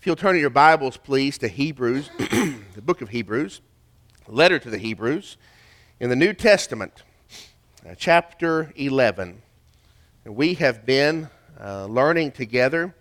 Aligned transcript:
If 0.00 0.06
you'll 0.06 0.16
turn 0.16 0.32
to 0.32 0.40
your 0.40 0.48
Bibles, 0.48 0.96
please, 0.96 1.36
to 1.36 1.48
Hebrews, 1.48 2.08
the 2.18 2.80
book 2.82 3.02
of 3.02 3.10
Hebrews, 3.10 3.60
letter 4.26 4.58
to 4.58 4.70
the 4.70 4.78
Hebrews, 4.78 5.36
in 6.00 6.08
the 6.08 6.16
New 6.16 6.32
Testament, 6.32 7.02
uh, 7.86 7.94
chapter 7.98 8.72
11. 8.76 9.42
And 10.24 10.36
we 10.36 10.54
have 10.54 10.86
been 10.86 11.28
uh, 11.62 11.84
learning 11.84 12.32
together 12.32 12.94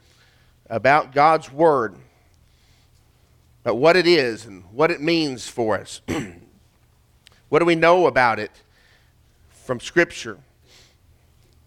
about 0.69 1.13
God's 1.13 1.49
Word, 1.49 1.95
about 3.63 3.77
what 3.77 3.95
it 3.95 4.05
is 4.05 4.45
and 4.45 4.65
what 4.73 4.91
it 4.91 4.99
means 4.99 5.47
for 5.47 5.79
us. 5.79 6.01
what 7.47 7.59
do 7.59 7.65
we 7.65 7.75
know 7.75 8.07
about 8.07 8.39
it 8.39 8.51
from 9.47 9.79
Scripture? 9.79 10.37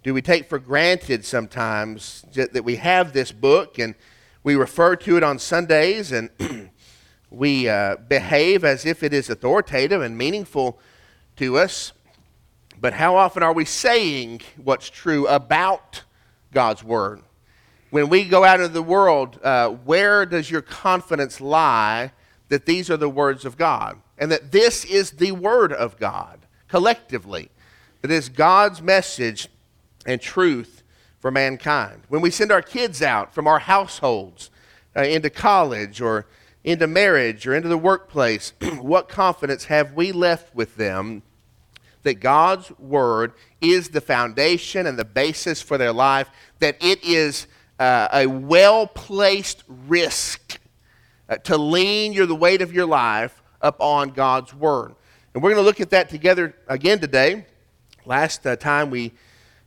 Do 0.03 0.13
we 0.13 0.21
take 0.21 0.51
for 0.51 0.59
granted 0.59 1.25
sometimes 1.25 2.27
that 2.35 2.65
we 2.65 2.77
have 2.77 3.15
this 3.15 3.33
book 3.33 3.79
and 3.79 3.95
we 4.45 4.55
refer 4.57 4.97
to 4.97 5.17
it 5.17 5.23
on 5.23 5.39
Sundays 5.39 6.13
and 6.13 6.31
we 7.31 7.69
uh, 7.69 7.97
behave 7.97 8.65
as 8.65 8.85
if 8.85 9.03
it 9.03 9.13
is 9.13 9.31
authoritative 9.31 10.03
and 10.03 10.19
meaningful 10.19 10.79
to 11.37 11.59
us. 11.59 11.93
But 12.81 12.95
how 12.95 13.15
often 13.17 13.43
are 13.43 13.53
we 13.53 13.65
saying 13.65 14.41
what's 14.57 14.91
true 14.91 15.27
about 15.29 16.03
God's 16.53 16.83
Word? 16.83 17.23
When 17.91 18.09
we 18.09 18.25
go 18.25 18.43
out 18.43 18.59
into 18.59 18.73
the 18.73 18.83
world, 18.83 19.39
uh, 19.43 19.69
where 19.69 20.27
does 20.27 20.51
your 20.51 20.63
confidence 20.63 21.41
lie 21.41 22.13
that 22.49 22.67
these 22.67 22.91
are 22.91 22.97
the 22.97 23.09
words 23.09 23.45
of 23.45 23.57
God 23.57 24.01
and 24.19 24.31
that 24.33 24.51
this 24.51 24.85
is 24.85 25.13
the 25.13 25.33
Word 25.33 25.73
of 25.73 25.99
God 25.99 26.41
collectively? 26.69 27.51
That 28.01 28.11
is 28.11 28.29
God's 28.29 28.83
message 28.83 29.49
and 30.05 30.21
truth 30.21 30.82
for 31.23 31.31
mankind. 31.31 32.03
When 32.09 32.21
we 32.21 32.33
send 32.33 32.51
our 32.51 32.61
kids 32.61 33.01
out 33.01 33.33
from 33.33 33.47
our 33.47 33.61
households 33.61 34.51
uh, 34.97 35.03
into 35.03 35.31
college 35.31 36.01
or 36.01 36.27
into 36.65 36.89
marriage 36.89 37.47
or 37.47 37.55
into 37.55 37.69
the 37.69 37.79
workplace, 37.79 38.53
what 38.81 39.09
confidence 39.09 39.67
have 39.67 39.93
we 39.93 40.11
left 40.11 40.53
with 40.53 40.75
them 40.75 41.23
that 42.03 42.15
God's 42.15 42.77
Word 42.77 43.35
is 43.61 43.91
the 43.91 44.01
foundation 44.01 44.85
and 44.89 44.99
the 44.99 45.05
basis 45.05 45.63
for 45.63 45.79
their 45.79 45.93
life, 45.93 46.29
that 46.59 46.77
it 46.81 47.05
is 47.05 47.47
uh, 47.79 48.09
a 48.13 48.27
well 48.27 48.89
placed 48.89 49.63
risk 49.69 50.59
uh, 51.29 51.37
to 51.37 51.57
lean 51.57 52.13
your, 52.13 52.27
the 52.27 52.35
weight 52.35 52.63
of 52.63 52.73
your 52.73 52.87
life 52.87 53.41
upon 53.61 54.11
God's 54.11 54.53
Word? 54.53 54.97
And 55.35 55.43
we're 55.43 55.51
going 55.51 55.63
to 55.63 55.67
look 55.67 55.81
at 55.81 55.91
that 55.91 56.09
together 56.09 56.57
again 56.67 56.99
today. 56.99 57.47
Last 58.05 58.45
uh, 58.45 58.57
time 58.57 58.91
we 58.91 59.13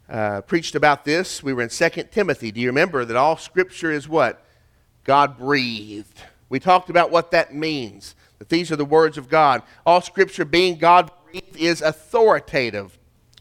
uh, 0.09 0.41
preached 0.41 0.75
about 0.75 1.05
this. 1.05 1.41
We 1.41 1.53
were 1.53 1.61
in 1.61 1.69
2 1.69 1.89
Timothy. 2.11 2.51
Do 2.51 2.61
you 2.61 2.67
remember 2.67 3.05
that 3.05 3.15
all 3.15 3.37
Scripture 3.37 3.91
is 3.91 4.07
what? 4.07 4.43
God 5.03 5.37
breathed. 5.37 6.21
We 6.49 6.59
talked 6.59 6.89
about 6.89 7.11
what 7.11 7.31
that 7.31 7.53
means, 7.53 8.15
that 8.39 8.49
these 8.49 8.71
are 8.71 8.75
the 8.75 8.85
words 8.85 9.17
of 9.17 9.29
God. 9.29 9.63
All 9.85 10.01
Scripture 10.01 10.45
being 10.45 10.77
God 10.77 11.11
breathed 11.25 11.57
is 11.57 11.81
authoritative, 11.81 12.97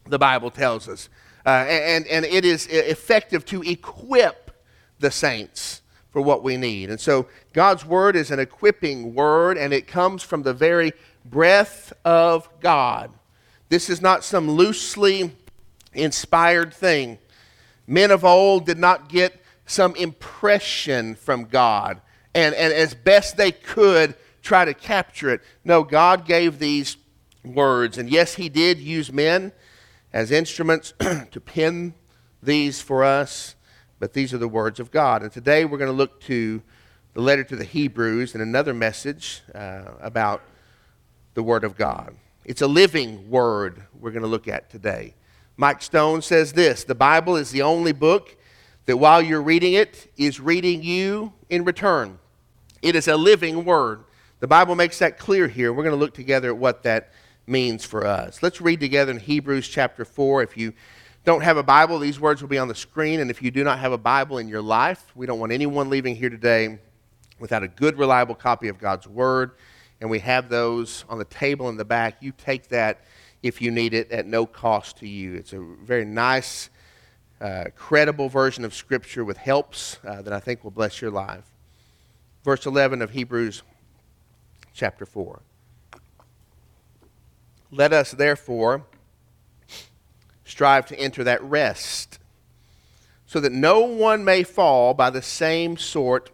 the 0.07 0.19
Bible 0.19 0.51
tells 0.51 0.87
us. 0.87 1.09
Uh, 1.45 1.49
and, 1.67 2.07
and 2.07 2.25
it 2.25 2.43
is 2.43 2.65
effective 2.67 3.45
to 3.45 3.61
equip 3.61 4.51
the 4.99 5.11
saints 5.11 5.81
for 6.09 6.21
what 6.21 6.43
we 6.43 6.57
need. 6.57 6.89
And 6.89 6.99
so 6.99 7.27
God's 7.53 7.85
Word 7.85 8.15
is 8.15 8.31
an 8.31 8.39
equipping 8.39 9.13
word, 9.13 9.57
and 9.57 9.73
it 9.73 9.85
comes 9.85 10.23
from 10.23 10.43
the 10.43 10.53
very 10.53 10.93
breath 11.23 11.93
of 12.03 12.49
God. 12.59 13.11
This 13.69 13.89
is 13.89 14.01
not 14.01 14.23
some 14.23 14.49
loosely 14.49 15.35
inspired 15.95 16.73
thing. 16.73 17.17
Men 17.87 18.11
of 18.11 18.25
old 18.25 18.65
did 18.65 18.77
not 18.77 19.09
get 19.09 19.41
some 19.65 19.95
impression 19.95 21.15
from 21.15 21.45
God 21.45 22.01
and, 22.35 22.53
and 22.53 22.73
as 22.73 22.93
best 22.93 23.37
they 23.37 23.51
could 23.51 24.15
try 24.41 24.65
to 24.65 24.73
capture 24.73 25.29
it. 25.29 25.41
No, 25.63 25.83
God 25.83 26.25
gave 26.25 26.59
these 26.59 26.97
words. 27.43 27.97
And 27.97 28.09
yes, 28.09 28.35
He 28.35 28.49
did 28.49 28.79
use 28.79 29.11
men 29.11 29.53
as 30.13 30.31
instruments 30.31 30.93
to 30.99 31.41
pen 31.41 31.93
these 32.43 32.81
for 32.81 33.03
us, 33.03 33.55
but 33.99 34.13
these 34.13 34.33
are 34.33 34.37
the 34.37 34.47
words 34.47 34.79
of 34.79 34.91
God. 34.91 35.23
And 35.23 35.31
today 35.31 35.65
we're 35.65 35.77
going 35.77 35.91
to 35.91 35.97
look 35.97 36.21
to 36.21 36.61
the 37.13 37.21
letter 37.21 37.43
to 37.45 37.55
the 37.55 37.63
Hebrews 37.63 38.33
and 38.33 38.43
another 38.43 38.73
message 38.73 39.41
uh, 39.53 39.85
about 40.01 40.41
the 41.33 41.43
Word 41.43 41.63
of 41.63 41.77
God. 41.77 42.15
It's 42.43 42.61
a 42.61 42.67
living 42.67 43.29
word 43.29 43.81
we're 43.99 44.11
going 44.11 44.23
to 44.23 44.29
look 44.29 44.47
at 44.47 44.69
today. 44.69 45.15
Mike 45.57 45.81
Stone 45.81 46.21
says 46.21 46.53
this 46.53 46.83
The 46.83 46.95
Bible 46.95 47.35
is 47.35 47.51
the 47.51 47.61
only 47.61 47.91
book 47.91 48.35
that 48.85 48.97
while 48.97 49.21
you're 49.21 49.41
reading 49.41 49.73
it 49.73 50.11
is 50.17 50.39
reading 50.39 50.83
you 50.83 51.33
in 51.49 51.63
return. 51.63 52.19
It 52.81 52.95
is 52.95 53.07
a 53.07 53.17
living 53.17 53.65
word. 53.65 54.03
The 54.39 54.47
Bible 54.47 54.75
makes 54.75 54.99
that 54.99 55.17
clear 55.17 55.47
here. 55.47 55.73
We're 55.73 55.83
going 55.83 55.95
to 55.95 55.99
look 55.99 56.13
together 56.13 56.49
at 56.49 56.57
what 56.57 56.83
that 56.83 57.13
means 57.47 57.85
for 57.85 58.05
us. 58.05 58.43
Let's 58.43 58.61
read 58.61 58.79
together 58.79 59.11
in 59.11 59.19
Hebrews 59.19 59.67
chapter 59.67 60.05
4. 60.05 60.43
If 60.43 60.57
you 60.57 60.73
don't 61.23 61.41
have 61.41 61.57
a 61.57 61.63
Bible, 61.63 61.97
these 61.99 62.19
words 62.19 62.41
will 62.41 62.49
be 62.49 62.57
on 62.57 62.67
the 62.67 62.75
screen. 62.75 63.21
And 63.21 63.31
if 63.31 63.41
you 63.41 63.49
do 63.49 63.63
not 63.63 63.79
have 63.79 63.91
a 63.91 63.97
Bible 63.97 64.37
in 64.37 64.47
your 64.47 64.61
life, 64.61 65.03
we 65.15 65.25
don't 65.25 65.39
want 65.39 65.51
anyone 65.51 65.89
leaving 65.89 66.15
here 66.15 66.29
today 66.29 66.77
without 67.39 67.63
a 67.63 67.67
good, 67.67 67.97
reliable 67.97 68.35
copy 68.35 68.67
of 68.67 68.77
God's 68.77 69.07
Word. 69.07 69.51
And 70.01 70.09
we 70.09 70.19
have 70.19 70.49
those 70.49 71.05
on 71.09 71.17
the 71.17 71.25
table 71.25 71.69
in 71.69 71.77
the 71.77 71.85
back. 71.85 72.21
You 72.21 72.33
take 72.37 72.67
that 72.67 73.01
if 73.45 73.61
you 73.61 73.69
need 73.69 73.93
it 73.93 74.11
at 74.11 74.25
no 74.25 74.47
cost 74.47 74.97
to 74.97 75.07
you. 75.07 75.35
It's 75.35 75.53
a 75.53 75.59
very 75.59 76.03
nice, 76.03 76.71
uh, 77.39 77.65
credible 77.75 78.27
version 78.27 78.65
of 78.65 78.73
Scripture 78.73 79.23
with 79.23 79.37
helps 79.37 79.99
uh, 80.03 80.23
that 80.23 80.33
I 80.33 80.39
think 80.39 80.63
will 80.63 80.71
bless 80.71 80.99
your 80.99 81.11
life. 81.11 81.43
Verse 82.43 82.65
11 82.65 83.03
of 83.03 83.11
Hebrews 83.11 83.61
chapter 84.73 85.05
4. 85.05 85.43
Let 87.69 87.93
us 87.93 88.11
therefore 88.13 88.87
strive 90.43 90.87
to 90.87 90.99
enter 90.99 91.23
that 91.23 91.43
rest, 91.43 92.17
so 93.27 93.39
that 93.39 93.51
no 93.51 93.81
one 93.81 94.25
may 94.25 94.41
fall 94.41 94.95
by 94.95 95.11
the 95.11 95.21
same 95.21 95.77
sort 95.77 96.31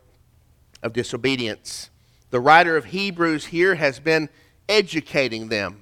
of 0.82 0.94
disobedience. 0.94 1.90
The 2.30 2.40
writer 2.40 2.78
of 2.78 2.86
Hebrews 2.86 3.48
here 3.48 3.76
has 3.76 4.00
been 4.00 4.30
educating 4.70 5.50
them 5.50 5.82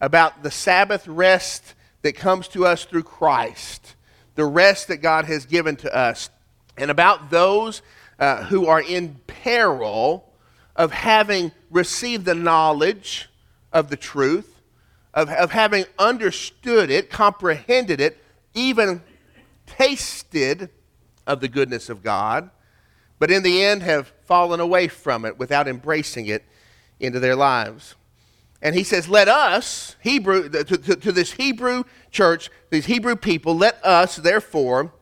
about 0.00 0.42
the 0.42 0.50
Sabbath 0.50 1.06
rest 1.06 1.74
that 2.02 2.14
comes 2.14 2.48
to 2.48 2.66
us 2.66 2.84
through 2.84 3.02
Christ, 3.02 3.94
the 4.34 4.44
rest 4.44 4.88
that 4.88 4.98
God 4.98 5.26
has 5.26 5.44
given 5.46 5.76
to 5.76 5.94
us, 5.94 6.30
and 6.76 6.90
about 6.90 7.30
those 7.30 7.82
uh, 8.18 8.44
who 8.44 8.66
are 8.66 8.80
in 8.80 9.16
peril 9.26 10.30
of 10.76 10.92
having 10.92 11.52
received 11.70 12.24
the 12.24 12.34
knowledge 12.34 13.28
of 13.72 13.90
the 13.90 13.96
truth, 13.96 14.60
of, 15.12 15.28
of 15.28 15.50
having 15.50 15.84
understood 15.98 16.90
it, 16.90 17.10
comprehended 17.10 18.00
it, 18.00 18.16
even 18.54 19.02
tasted 19.66 20.70
of 21.26 21.40
the 21.40 21.48
goodness 21.48 21.88
of 21.88 22.02
God, 22.02 22.50
but 23.18 23.30
in 23.30 23.42
the 23.42 23.62
end 23.62 23.82
have 23.82 24.12
fallen 24.24 24.60
away 24.60 24.88
from 24.88 25.24
it 25.24 25.38
without 25.38 25.68
embracing 25.68 26.26
it 26.26 26.44
into 26.98 27.20
their 27.20 27.36
lives. 27.36 27.94
And 28.62 28.74
he 28.74 28.84
says, 28.84 29.08
Let 29.08 29.28
us, 29.28 29.96
Hebrew, 30.00 30.48
to, 30.48 30.64
to, 30.64 30.96
to, 30.96 31.12
this 31.12 31.32
Hebrew 31.32 31.84
church, 32.10 32.50
these 32.70 32.86
Hebrew 32.86 33.16
people, 33.16 33.56
let 33.56 33.82
us, 33.84 34.16
therefore, 34.16 34.92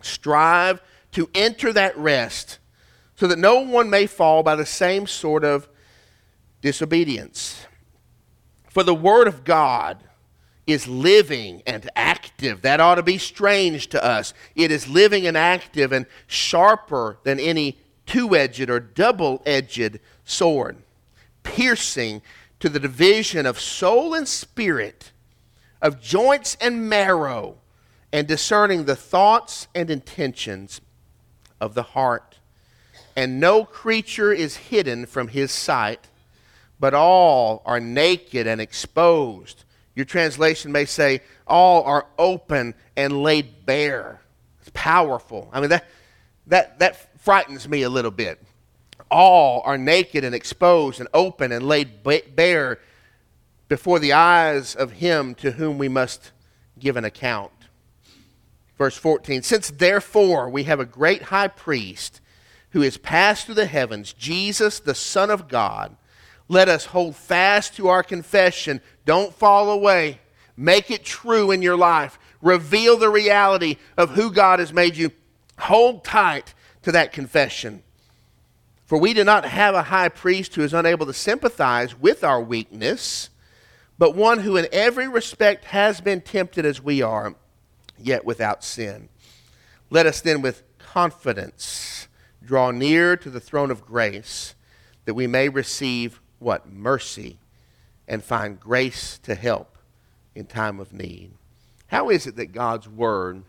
strive 0.00 0.80
to 1.12 1.28
enter 1.34 1.72
that 1.72 1.96
rest 1.96 2.58
so 3.16 3.26
that 3.26 3.38
no 3.38 3.60
one 3.60 3.90
may 3.90 4.06
fall 4.06 4.42
by 4.42 4.56
the 4.56 4.66
same 4.66 5.06
sort 5.06 5.44
of 5.44 5.68
disobedience. 6.60 7.66
For 8.70 8.82
the 8.82 8.94
Word 8.94 9.28
of 9.28 9.44
God 9.44 10.02
is 10.66 10.88
living 10.88 11.62
and 11.66 11.90
active. 11.94 12.62
That 12.62 12.80
ought 12.80 12.94
to 12.94 13.02
be 13.02 13.18
strange 13.18 13.88
to 13.88 14.02
us. 14.02 14.32
It 14.54 14.70
is 14.70 14.88
living 14.88 15.26
and 15.26 15.36
active 15.36 15.92
and 15.92 16.06
sharper 16.26 17.18
than 17.24 17.38
any 17.38 17.78
two 18.06 18.34
edged 18.34 18.70
or 18.70 18.80
double 18.80 19.42
edged 19.44 19.98
sword, 20.24 20.78
piercing 21.42 22.22
to 22.62 22.68
the 22.68 22.78
division 22.78 23.44
of 23.44 23.58
soul 23.58 24.14
and 24.14 24.28
spirit, 24.28 25.10
of 25.82 26.00
joints 26.00 26.56
and 26.60 26.88
marrow, 26.88 27.56
and 28.12 28.28
discerning 28.28 28.84
the 28.84 28.94
thoughts 28.94 29.66
and 29.74 29.90
intentions 29.90 30.80
of 31.60 31.74
the 31.74 31.82
heart. 31.82 32.38
And 33.16 33.40
no 33.40 33.64
creature 33.64 34.32
is 34.32 34.56
hidden 34.56 35.06
from 35.06 35.26
his 35.26 35.50
sight, 35.50 36.06
but 36.78 36.94
all 36.94 37.62
are 37.66 37.80
naked 37.80 38.46
and 38.46 38.60
exposed. 38.60 39.64
Your 39.96 40.04
translation 40.04 40.70
may 40.70 40.84
say, 40.84 41.22
all 41.48 41.82
are 41.82 42.06
open 42.16 42.74
and 42.96 43.24
laid 43.24 43.66
bare. 43.66 44.20
It's 44.60 44.70
powerful. 44.72 45.50
I 45.52 45.58
mean, 45.58 45.70
that, 45.70 45.88
that, 46.46 46.78
that 46.78 47.20
frightens 47.20 47.68
me 47.68 47.82
a 47.82 47.90
little 47.90 48.12
bit 48.12 48.40
all 49.12 49.62
are 49.64 49.78
naked 49.78 50.24
and 50.24 50.34
exposed 50.34 50.98
and 50.98 51.08
open 51.14 51.52
and 51.52 51.66
laid 51.66 52.02
bare 52.34 52.80
before 53.68 53.98
the 53.98 54.12
eyes 54.12 54.74
of 54.74 54.92
him 54.92 55.34
to 55.36 55.52
whom 55.52 55.78
we 55.78 55.88
must 55.88 56.32
give 56.78 56.96
an 56.96 57.04
account. 57.04 57.52
Verse 58.78 58.96
14 58.96 59.42
Since 59.42 59.70
therefore 59.70 60.48
we 60.48 60.64
have 60.64 60.80
a 60.80 60.84
great 60.84 61.22
high 61.24 61.48
priest 61.48 62.20
who 62.70 62.80
has 62.80 62.96
passed 62.96 63.46
through 63.46 63.54
the 63.54 63.66
heavens, 63.66 64.12
Jesus, 64.12 64.80
the 64.80 64.94
Son 64.94 65.30
of 65.30 65.46
God, 65.46 65.94
let 66.48 66.68
us 66.68 66.86
hold 66.86 67.14
fast 67.14 67.76
to 67.76 67.88
our 67.88 68.02
confession. 68.02 68.80
Don't 69.04 69.34
fall 69.34 69.70
away. 69.70 70.20
Make 70.56 70.90
it 70.90 71.04
true 71.04 71.50
in 71.50 71.62
your 71.62 71.76
life. 71.76 72.18
Reveal 72.40 72.96
the 72.96 73.08
reality 73.08 73.76
of 73.96 74.10
who 74.10 74.30
God 74.30 74.58
has 74.58 74.72
made 74.72 74.96
you. 74.96 75.12
Hold 75.58 76.04
tight 76.04 76.54
to 76.82 76.92
that 76.92 77.12
confession. 77.12 77.82
For 78.92 78.98
we 78.98 79.14
do 79.14 79.24
not 79.24 79.46
have 79.46 79.74
a 79.74 79.84
high 79.84 80.10
priest 80.10 80.54
who 80.54 80.60
is 80.60 80.74
unable 80.74 81.06
to 81.06 81.14
sympathize 81.14 81.98
with 81.98 82.22
our 82.22 82.42
weakness, 82.42 83.30
but 83.96 84.14
one 84.14 84.40
who 84.40 84.58
in 84.58 84.68
every 84.70 85.08
respect 85.08 85.64
has 85.64 86.02
been 86.02 86.20
tempted 86.20 86.66
as 86.66 86.82
we 86.82 87.00
are, 87.00 87.34
yet 87.98 88.26
without 88.26 88.62
sin. 88.62 89.08
Let 89.88 90.04
us 90.04 90.20
then 90.20 90.42
with 90.42 90.62
confidence 90.76 92.06
draw 92.44 92.70
near 92.70 93.16
to 93.16 93.30
the 93.30 93.40
throne 93.40 93.70
of 93.70 93.86
grace 93.86 94.54
that 95.06 95.14
we 95.14 95.26
may 95.26 95.48
receive 95.48 96.20
what? 96.38 96.70
Mercy 96.70 97.38
and 98.06 98.22
find 98.22 98.60
grace 98.60 99.16
to 99.22 99.34
help 99.34 99.78
in 100.34 100.44
time 100.44 100.78
of 100.78 100.92
need. 100.92 101.30
How 101.86 102.10
is 102.10 102.26
it 102.26 102.36
that 102.36 102.52
God's 102.52 102.90
Word 102.90 103.42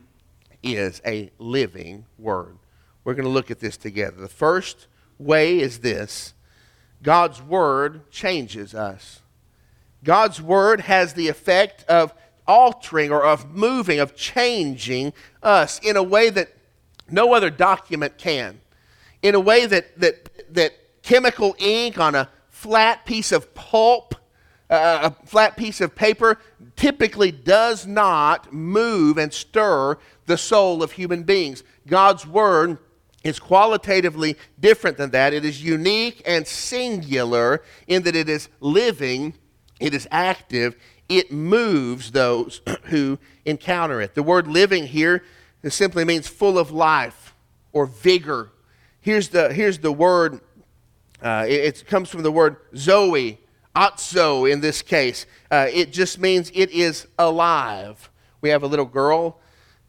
is 0.63 1.01
a 1.05 1.31
living 1.37 2.05
Word? 2.17 2.59
We're 3.03 3.15
going 3.15 3.25
to 3.25 3.29
look 3.29 3.51
at 3.51 3.59
this 3.59 3.75
together. 3.75 4.21
The 4.21 4.29
first 4.29 4.87
way 5.17 5.59
is 5.59 5.79
this 5.79 6.33
God's 7.01 7.41
Word 7.41 8.09
changes 8.11 8.73
us. 8.73 9.21
God's 10.03 10.41
Word 10.41 10.81
has 10.81 11.13
the 11.13 11.27
effect 11.27 11.83
of 11.85 12.13
altering 12.47 13.11
or 13.11 13.23
of 13.23 13.51
moving, 13.51 13.99
of 13.99 14.15
changing 14.15 15.13
us 15.41 15.79
in 15.79 15.95
a 15.95 16.03
way 16.03 16.29
that 16.29 16.49
no 17.09 17.33
other 17.33 17.49
document 17.49 18.17
can. 18.17 18.59
In 19.21 19.35
a 19.35 19.39
way 19.39 19.65
that, 19.65 19.97
that, 19.99 20.53
that 20.53 20.73
chemical 21.01 21.55
ink 21.59 21.97
on 21.97 22.15
a 22.15 22.29
flat 22.49 23.05
piece 23.05 23.31
of 23.31 23.53
pulp, 23.53 24.15
uh, 24.69 25.11
a 25.11 25.27
flat 25.27 25.55
piece 25.55 25.79
of 25.79 25.95
paper, 25.95 26.37
typically 26.75 27.31
does 27.31 27.85
not 27.85 28.51
move 28.51 29.17
and 29.17 29.33
stir 29.33 29.97
the 30.25 30.37
soul 30.37 30.81
of 30.81 30.93
human 30.93 31.23
beings. 31.23 31.63
God's 31.87 32.25
Word 32.25 32.77
is 33.23 33.39
qualitatively 33.39 34.37
different 34.59 34.97
than 34.97 35.11
that. 35.11 35.33
It 35.33 35.45
is 35.45 35.63
unique 35.63 36.21
and 36.25 36.45
singular 36.45 37.63
in 37.87 38.03
that 38.03 38.15
it 38.15 38.29
is 38.29 38.49
living, 38.59 39.33
it 39.79 39.93
is 39.93 40.07
active, 40.11 40.75
it 41.09 41.31
moves 41.31 42.11
those 42.11 42.61
who 42.85 43.19
encounter 43.45 44.01
it. 44.01 44.15
The 44.15 44.23
word 44.23 44.47
living 44.47 44.87
here 44.87 45.23
simply 45.69 46.03
means 46.05 46.27
full 46.27 46.57
of 46.57 46.71
life 46.71 47.33
or 47.71 47.85
vigor. 47.85 48.51
Here's 48.99 49.29
the, 49.29 49.53
here's 49.53 49.79
the 49.79 49.91
word, 49.91 50.41
uh, 51.21 51.45
it, 51.47 51.53
it, 51.53 51.87
comes 51.87 52.09
from 52.09 52.23
the 52.23 52.31
word 52.31 52.57
zoe, 52.75 53.39
otzo 53.75 54.51
in 54.51 54.61
this 54.61 54.81
case. 54.81 55.25
Uh, 55.49 55.67
it 55.71 55.91
just 55.91 56.19
means 56.19 56.51
it 56.53 56.71
is 56.71 57.07
alive. 57.17 58.09
We 58.41 58.49
have 58.49 58.63
a 58.63 58.67
little 58.67 58.85
girl 58.85 59.39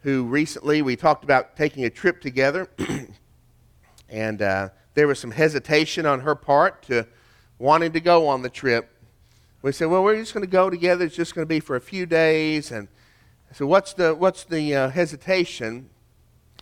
who 0.00 0.24
recently 0.24 0.82
we 0.82 0.96
talked 0.96 1.24
about 1.24 1.56
taking 1.56 1.84
a 1.84 1.90
trip 1.90 2.20
together, 2.20 2.68
and 4.14 4.40
uh, 4.42 4.68
there 4.94 5.08
was 5.08 5.18
some 5.18 5.32
hesitation 5.32 6.06
on 6.06 6.20
her 6.20 6.36
part 6.36 6.84
to 6.84 7.04
wanting 7.58 7.90
to 7.92 8.00
go 8.00 8.28
on 8.28 8.42
the 8.42 8.48
trip. 8.48 8.88
We 9.60 9.72
said, 9.72 9.86
well, 9.86 10.04
we're 10.04 10.16
just 10.16 10.32
going 10.32 10.46
to 10.46 10.50
go 10.50 10.70
together. 10.70 11.04
It's 11.04 11.16
just 11.16 11.34
going 11.34 11.44
to 11.44 11.48
be 11.48 11.58
for 11.58 11.74
a 11.74 11.80
few 11.80 12.06
days. 12.06 12.70
And 12.70 12.86
I 13.50 13.54
said, 13.54 13.66
what's 13.66 13.92
the, 13.92 14.14
what's 14.14 14.44
the 14.44 14.72
uh, 14.72 14.88
hesitation? 14.90 15.90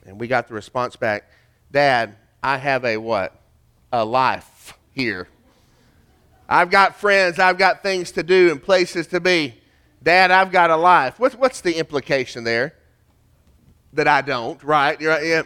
And 0.07 0.19
we 0.19 0.29
got 0.29 0.49
the 0.49 0.55
response 0.55 0.97
back, 0.97 1.31
Dad, 1.71 2.17
I 2.43 2.57
have 2.57 2.87
a 2.87 2.97
what? 2.97 3.39
A 3.93 4.03
life 4.03 4.79
here. 4.93 5.29
I've 6.49 6.71
got 6.71 6.97
friends. 6.97 7.39
I've 7.39 7.59
got 7.59 7.83
things 7.83 8.13
to 8.13 8.23
do 8.23 8.51
and 8.51 8.63
places 8.63 9.09
to 9.09 9.21
be. 9.21 9.61
Dad, 10.03 10.31
I've 10.31 10.51
got 10.51 10.71
a 10.71 10.77
life. 10.77 11.21
What's, 11.21 11.35
what's 11.35 11.61
the 11.61 11.77
implication 11.77 12.45
there? 12.45 12.77
That 13.93 14.09
I 14.09 14.23
don't, 14.23 14.63
right? 14.65 14.99
You're 14.99 15.23
yeah. 15.23 15.43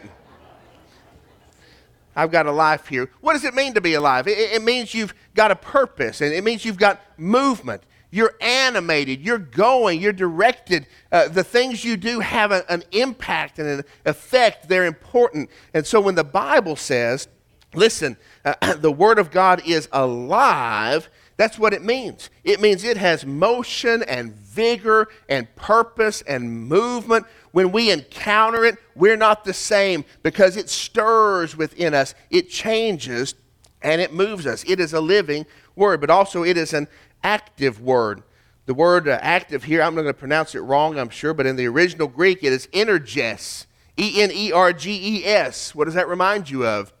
I've 2.17 2.31
got 2.31 2.47
a 2.47 2.51
life 2.51 2.87
here. 2.87 3.11
What 3.21 3.33
does 3.33 3.43
it 3.43 3.53
mean 3.53 3.75
to 3.75 3.81
be 3.81 3.93
alive? 3.93 4.27
It, 4.27 4.39
it, 4.39 4.63
means 4.63 4.91
you've 4.95 5.13
got 5.35 5.51
a 5.51 5.55
purpose, 5.55 6.19
and 6.19 6.33
it 6.33 6.43
means 6.43 6.65
you've 6.65 6.79
got 6.79 6.99
movement. 7.15 7.83
You're 8.09 8.33
animated, 8.41 9.21
you're 9.21 9.37
going, 9.37 10.01
you're 10.01 10.13
directed. 10.13 10.87
Uh, 11.11 11.27
the 11.27 11.43
things 11.43 11.85
you 11.85 11.95
do 11.95 12.19
have 12.21 12.51
a, 12.51 12.69
an 12.71 12.83
impact 12.91 13.59
and 13.59 13.69
an 13.69 13.85
effect. 14.03 14.67
They're 14.67 14.85
important. 14.85 15.51
And 15.75 15.85
so 15.85 16.01
when 16.01 16.15
the 16.15 16.23
Bible 16.23 16.75
says, 16.75 17.27
listen, 17.75 18.17
uh, 18.43 18.73
the 18.77 18.91
Word 18.91 19.19
of 19.19 19.29
God 19.29 19.61
is 19.63 19.87
alive, 19.91 21.09
that's 21.37 21.59
what 21.59 21.73
it 21.73 21.83
means. 21.83 22.31
It 22.43 22.59
means 22.59 22.83
it 22.83 22.97
has 22.97 23.25
motion 23.25 24.01
and 24.03 24.33
vigor 24.33 25.07
and 25.29 25.53
purpose 25.55 26.23
and 26.23 26.67
movement. 26.67 27.27
When 27.51 27.71
we 27.71 27.91
encounter 27.91 28.65
it, 28.65 28.77
we're 28.95 29.17
not 29.17 29.45
the 29.45 29.53
same 29.53 30.03
because 30.23 30.57
it 30.57 30.67
stirs 30.69 31.55
within 31.55 31.93
us, 31.93 32.15
it 32.31 32.49
changes, 32.49 33.35
and 33.83 34.01
it 34.01 34.13
moves 34.13 34.47
us. 34.47 34.63
It 34.67 34.79
is 34.79 34.93
a 34.93 35.01
living 35.01 35.45
word, 35.75 36.01
but 36.01 36.09
also 36.09 36.43
it 36.43 36.57
is 36.57 36.73
an 36.73 36.87
active 37.23 37.79
word. 37.79 38.23
The 38.65 38.73
word 38.73 39.07
uh, 39.07 39.19
active 39.21 39.63
here, 39.63 39.81
I'm 39.81 39.95
not 39.95 40.01
going 40.01 40.13
to 40.13 40.19
pronounce 40.19 40.55
it 40.55 40.59
wrong, 40.59 40.99
I'm 40.99 41.09
sure, 41.09 41.33
but 41.33 41.45
in 41.45 41.55
the 41.55 41.67
original 41.67 42.07
Greek, 42.07 42.43
it 42.43 42.51
is 42.51 42.67
energes. 42.73 43.65
E 43.99 44.21
N 44.21 44.31
E 44.31 44.51
R 44.51 44.73
G 44.73 45.19
E 45.19 45.25
S. 45.25 45.73
What 45.73 45.85
does 45.85 45.93
that 45.95 46.07
remind 46.07 46.49
you 46.49 46.65
of? 46.65 46.93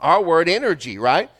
Our 0.00 0.22
word 0.22 0.48
energy, 0.48 0.98
right? 0.98 1.30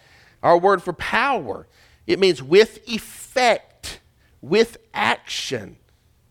Our 0.43 0.57
word 0.57 0.83
for 0.83 0.93
power. 0.93 1.67
It 2.07 2.19
means 2.19 2.43
with 2.43 2.87
effect 2.89 4.01
with 4.43 4.77
action, 4.93 5.77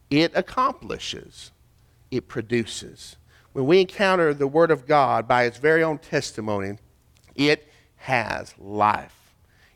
it 0.10 0.34
accomplishes, 0.36 1.52
it 2.12 2.28
produces. 2.28 3.16
When 3.54 3.66
we 3.66 3.82
encounter 3.82 4.34
the 4.34 4.48
Word 4.48 4.70
of 4.70 4.86
God 4.86 5.28
by 5.28 5.46
its 5.46 5.58
very 5.58 5.82
own 5.82 5.98
testimony, 5.98 6.78
it 7.36 7.68
has 7.96 8.54
life. 8.60 9.16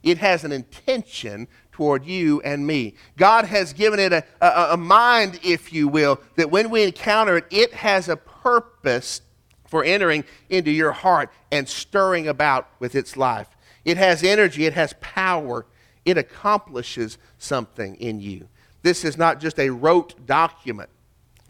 It 0.04 0.18
has 0.20 0.44
an 0.44 0.52
intention 0.52 1.48
toward 1.72 2.06
you 2.06 2.42
and 2.42 2.68
me. 2.68 2.96
God 3.18 3.46
has 3.46 3.74
given 3.74 4.00
it 4.00 4.14
a, 4.14 4.24
a, 4.40 4.74
a, 4.74 4.78
mind, 4.78 5.40
if 5.44 5.74
you 5.74 5.88
will, 5.88 6.20
that 6.36 6.52
when 6.52 6.70
we 6.70 6.84
encounter 6.84 7.38
it, 7.38 7.46
it 7.50 7.74
has 7.74 8.08
a 8.08 8.16
purpose 8.16 9.22
for 9.68 9.84
entering 9.84 10.24
into 10.50 10.72
your 10.72 10.92
heart 10.92 11.32
and 11.52 11.68
stirring 11.68 12.28
about 12.28 12.70
with 12.80 12.96
its 12.96 13.18
life. 13.18 13.48
It 13.84 13.98
has 13.98 14.24
energy, 14.24 14.66
it 14.66 14.74
has 14.74 14.94
power, 15.02 15.66
it 16.06 16.18
accomplishes 16.18 17.18
something 17.40 17.96
in 17.96 18.22
you. 18.22 18.48
This 18.84 19.04
is 19.04 19.18
not 19.18 19.40
just 19.40 19.60
a 19.60 19.72
rote 19.72 20.26
document. 20.28 20.90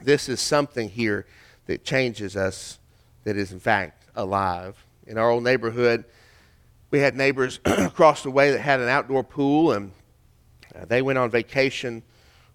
This 0.01 0.29
is 0.29 0.39
something 0.39 0.89
here 0.89 1.25
that 1.67 1.83
changes 1.83 2.35
us, 2.37 2.79
that 3.25 3.35
is, 3.35 3.51
in 3.51 3.59
fact, 3.59 4.05
alive. 4.15 4.85
In 5.05 5.17
our 5.17 5.29
old 5.29 5.43
neighborhood, 5.43 6.05
we 6.91 6.99
had 6.99 7.15
neighbors 7.15 7.59
across 7.65 8.23
the 8.23 8.31
way 8.31 8.51
that 8.51 8.59
had 8.59 8.79
an 8.79 8.87
outdoor 8.87 9.23
pool, 9.23 9.73
and 9.73 9.91
uh, 10.73 10.85
they 10.85 11.01
went 11.01 11.19
on 11.19 11.29
vacation 11.29 12.03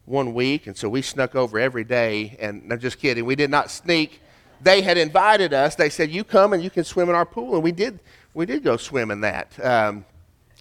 one 0.07 0.33
week, 0.35 0.67
and 0.67 0.77
so 0.77 0.89
we 0.89 1.03
snuck 1.03 1.35
over 1.35 1.59
every 1.59 1.85
day. 1.85 2.37
And 2.41 2.73
I'm 2.73 2.81
just 2.81 2.99
kidding, 2.99 3.25
we 3.25 3.37
did 3.37 3.51
not 3.51 3.71
sneak. 3.71 4.21
They 4.63 4.83
had 4.83 4.99
invited 4.99 5.55
us. 5.55 5.75
They 5.75 5.89
said, 5.89 6.11
"You 6.11 6.25
come 6.25 6.53
and 6.53 6.63
you 6.63 6.71
can 6.71 6.85
swim 6.85 7.09
in 7.09 7.15
our 7.15 7.25
pool," 7.25 7.55
and 7.55 7.63
we 7.63 7.73
did. 7.73 8.01
We 8.35 8.47
did 8.47 8.63
go 8.63 8.77
swim 8.77 9.11
in 9.11 9.23
that. 9.23 9.53
Um, 9.65 10.05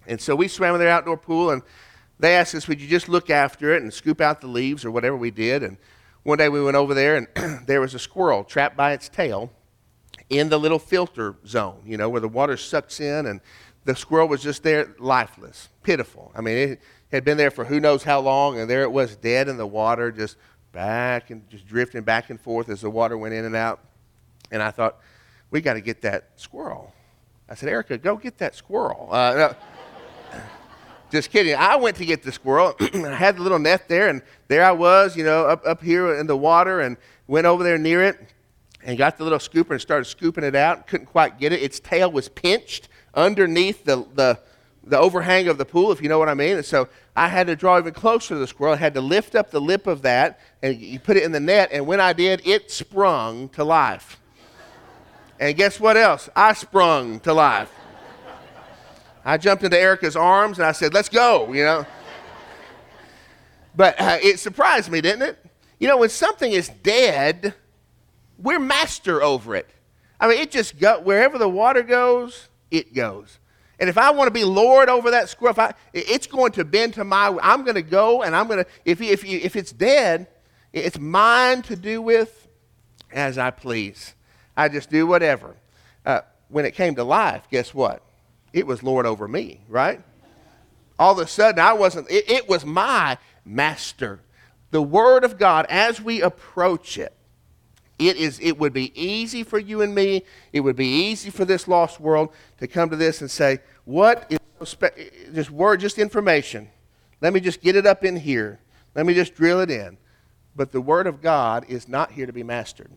and 0.09 0.19
so 0.19 0.35
we 0.35 0.47
swam 0.47 0.73
in 0.73 0.79
their 0.79 0.89
outdoor 0.89 1.17
pool, 1.17 1.51
and 1.51 1.61
they 2.19 2.35
asked 2.35 2.55
us, 2.55 2.67
Would 2.67 2.81
you 2.81 2.87
just 2.87 3.07
look 3.07 3.29
after 3.29 3.73
it 3.75 3.83
and 3.83 3.93
scoop 3.93 4.19
out 4.19 4.41
the 4.41 4.47
leaves 4.47 4.83
or 4.83 4.91
whatever 4.91 5.15
we 5.15 5.31
did? 5.31 5.63
And 5.63 5.77
one 6.23 6.37
day 6.37 6.49
we 6.49 6.61
went 6.61 6.75
over 6.75 6.93
there, 6.93 7.15
and 7.15 7.65
there 7.67 7.79
was 7.79 7.93
a 7.93 7.99
squirrel 7.99 8.43
trapped 8.43 8.75
by 8.75 8.93
its 8.93 9.07
tail 9.07 9.51
in 10.29 10.49
the 10.49 10.59
little 10.59 10.79
filter 10.79 11.35
zone, 11.45 11.81
you 11.85 11.95
know, 11.95 12.09
where 12.09 12.21
the 12.21 12.27
water 12.27 12.57
sucks 12.57 12.99
in, 12.99 13.25
and 13.27 13.39
the 13.85 13.95
squirrel 13.95 14.27
was 14.27 14.41
just 14.41 14.63
there, 14.63 14.95
lifeless, 14.99 15.69
pitiful. 15.83 16.31
I 16.35 16.41
mean, 16.41 16.57
it 16.57 16.81
had 17.11 17.23
been 17.23 17.37
there 17.37 17.51
for 17.51 17.65
who 17.65 17.79
knows 17.79 18.03
how 18.03 18.19
long, 18.19 18.59
and 18.59 18.69
there 18.69 18.81
it 18.81 18.91
was, 18.91 19.15
dead 19.15 19.47
in 19.47 19.57
the 19.57 19.67
water, 19.67 20.11
just 20.11 20.37
back 20.71 21.29
and 21.29 21.47
just 21.49 21.67
drifting 21.67 22.01
back 22.03 22.29
and 22.29 22.39
forth 22.39 22.69
as 22.69 22.81
the 22.81 22.89
water 22.89 23.17
went 23.17 23.33
in 23.33 23.45
and 23.45 23.55
out. 23.55 23.79
And 24.51 24.61
I 24.61 24.71
thought, 24.71 24.97
we 25.51 25.61
got 25.61 25.73
to 25.73 25.81
get 25.81 26.01
that 26.01 26.29
squirrel. 26.35 26.93
I 27.47 27.55
said, 27.55 27.69
Erica, 27.69 27.97
go 27.97 28.15
get 28.15 28.37
that 28.39 28.53
squirrel. 28.53 29.09
Uh, 29.11 29.53
just 31.12 31.31
kidding. 31.31 31.55
I 31.55 31.75
went 31.75 31.98
to 31.98 32.05
get 32.05 32.24
the 32.24 32.31
squirrel. 32.31 32.75
I 32.79 33.15
had 33.15 33.38
the 33.38 33.41
little 33.41 33.59
net 33.59 33.88
there, 33.88 34.09
and 34.09 34.21
there 34.48 34.63
I 34.63 34.71
was, 34.71 35.15
you 35.15 35.24
know, 35.24 35.45
up, 35.45 35.65
up 35.65 35.81
here 35.81 36.15
in 36.15 36.27
the 36.27 36.38
water, 36.38 36.81
and 36.81 36.98
went 37.27 37.45
over 37.45 37.63
there 37.63 37.77
near 37.77 38.03
it 38.03 38.19
and 38.83 38.98
got 38.98 39.17
the 39.17 39.24
little 39.24 39.39
scooper 39.39 39.71
and 39.71 39.81
started 39.81 40.05
scooping 40.05 40.43
it 40.43 40.55
out. 40.55 40.88
Couldn't 40.88 41.07
quite 41.07 41.39
get 41.39 41.51
it. 41.51 41.62
Its 41.62 41.79
tail 41.79 42.12
was 42.12 42.29
pinched 42.29 42.88
underneath 43.13 43.83
the, 43.83 44.05
the, 44.15 44.39
the 44.83 44.98
overhang 44.98 45.48
of 45.48 45.57
the 45.57 45.65
pool, 45.65 45.91
if 45.91 46.01
you 46.01 46.09
know 46.09 46.19
what 46.19 46.29
I 46.29 46.33
mean. 46.33 46.57
And 46.57 46.65
so 46.65 46.88
I 47.15 47.27
had 47.27 47.48
to 47.48 47.55
draw 47.55 47.77
even 47.77 47.93
closer 47.93 48.29
to 48.29 48.36
the 48.36 48.48
squirrel. 48.48 48.74
I 48.74 48.77
had 48.77 48.93
to 48.93 49.01
lift 49.01 49.36
up 49.36 49.51
the 49.51 49.62
lip 49.62 49.88
of 49.88 50.01
that 50.03 50.39
and 50.62 50.79
you 50.79 51.00
put 51.00 51.17
it 51.17 51.24
in 51.24 51.31
the 51.31 51.39
net. 51.39 51.69
And 51.71 51.86
when 51.86 52.00
I 52.00 52.13
did, 52.13 52.41
it 52.45 52.71
sprung 52.71 53.50
to 53.50 53.63
life. 53.63 54.19
And 55.39 55.55
guess 55.55 55.79
what 55.79 55.98
else? 55.98 56.29
I 56.36 56.53
sprung 56.53 57.19
to 57.21 57.33
life. 57.33 57.71
I 59.29 59.38
jumped 59.38 59.63
into 59.63 59.79
Erica's 59.79 60.15
arms 60.15 60.57
and 60.57 60.65
I 60.65 60.71
said, 60.71 60.91
let's 60.91 61.07
go, 61.07 61.53
you 61.53 61.63
know. 61.63 61.86
But 63.75 64.01
uh, 64.01 64.17
it 64.24 64.39
surprised 64.39 64.89
me, 64.89 65.01
didn't 65.01 65.21
it? 65.21 65.45
You 65.79 65.88
know, 65.88 65.98
when 65.98 66.09
something 66.09 66.51
is 66.51 66.69
dead, 66.81 67.53
we're 68.39 68.57
master 68.57 69.21
over 69.21 69.55
it. 69.55 69.69
I 70.19 70.27
mean, 70.27 70.39
it 70.39 70.50
just 70.50 70.79
go 70.79 71.00
wherever 71.01 71.38
the 71.38 71.48
water 71.48 71.83
goes, 71.83 72.48
it 72.71 72.95
goes. 72.95 73.38
And 73.79 73.88
if 73.88 74.00
I 74.00 74.09
want 74.09 74.29
to 74.29 74.33
be 74.33 74.43
Lord 74.43 74.89
over 74.89 75.12
that 75.12 75.29
squirrel, 75.29 75.53
I, 75.59 75.75
it's 75.93 76.25
going 76.25 76.51
to 76.53 76.65
bend 76.65 76.95
to 76.95 77.03
my. 77.03 77.38
I'm 77.43 77.62
going 77.62 77.75
to 77.75 77.83
go, 77.83 78.24
and 78.24 78.36
I'm 78.36 78.48
going 78.48 78.63
to. 78.63 78.69
If 78.83 79.00
if 79.00 79.24
if 79.24 79.55
it's 79.55 79.71
dead, 79.71 80.27
it's 80.74 80.98
mine 80.98 81.62
to 81.63 81.75
do 81.75 82.01
with 82.01 82.48
as 83.12 83.38
I 83.38 83.51
please. 83.51 84.15
I 84.57 84.69
just 84.69 84.89
do 84.89 85.05
whatever. 85.05 85.55
Uh, 86.03 86.21
when 86.48 86.65
it 86.65 86.74
came 86.74 86.95
to 86.95 87.03
life, 87.03 87.48
guess 87.51 87.75
what? 87.75 88.03
It 88.53 88.65
was 88.65 88.83
Lord 88.83 89.05
over 89.05 89.27
me, 89.27 89.61
right? 89.67 90.01
All 90.97 91.13
of 91.13 91.19
a 91.19 91.27
sudden, 91.27 91.59
I 91.59 91.73
wasn't. 91.73 92.09
It, 92.09 92.29
it 92.29 92.49
was 92.49 92.65
my 92.65 93.17
master. 93.45 94.21
The 94.71 94.81
Word 94.81 95.23
of 95.23 95.37
God, 95.37 95.65
as 95.69 96.01
we 96.01 96.21
approach 96.21 96.97
it, 96.97 97.13
it, 97.97 98.15
is, 98.15 98.39
it 98.41 98.57
would 98.57 98.73
be 98.73 98.91
easy 98.99 99.43
for 99.43 99.59
you 99.59 99.81
and 99.81 99.93
me, 99.93 100.23
it 100.53 100.61
would 100.61 100.75
be 100.75 100.87
easy 100.87 101.29
for 101.29 101.45
this 101.45 101.67
lost 101.67 101.99
world 101.99 102.29
to 102.59 102.67
come 102.67 102.89
to 102.89 102.95
this 102.95 103.21
and 103.21 103.29
say, 103.29 103.59
What 103.85 104.25
is 104.29 104.39
just 105.33 105.51
word, 105.51 105.79
just 105.79 105.97
information? 105.97 106.69
Let 107.21 107.33
me 107.33 107.39
just 107.39 107.61
get 107.61 107.75
it 107.75 107.85
up 107.85 108.03
in 108.05 108.15
here. 108.15 108.59
Let 108.95 109.05
me 109.05 109.13
just 109.13 109.35
drill 109.35 109.59
it 109.59 109.69
in. 109.69 109.97
But 110.55 110.71
the 110.71 110.81
Word 110.81 111.07
of 111.07 111.21
God 111.21 111.65
is 111.67 111.87
not 111.87 112.11
here 112.11 112.25
to 112.25 112.33
be 112.33 112.43
mastered, 112.43 112.91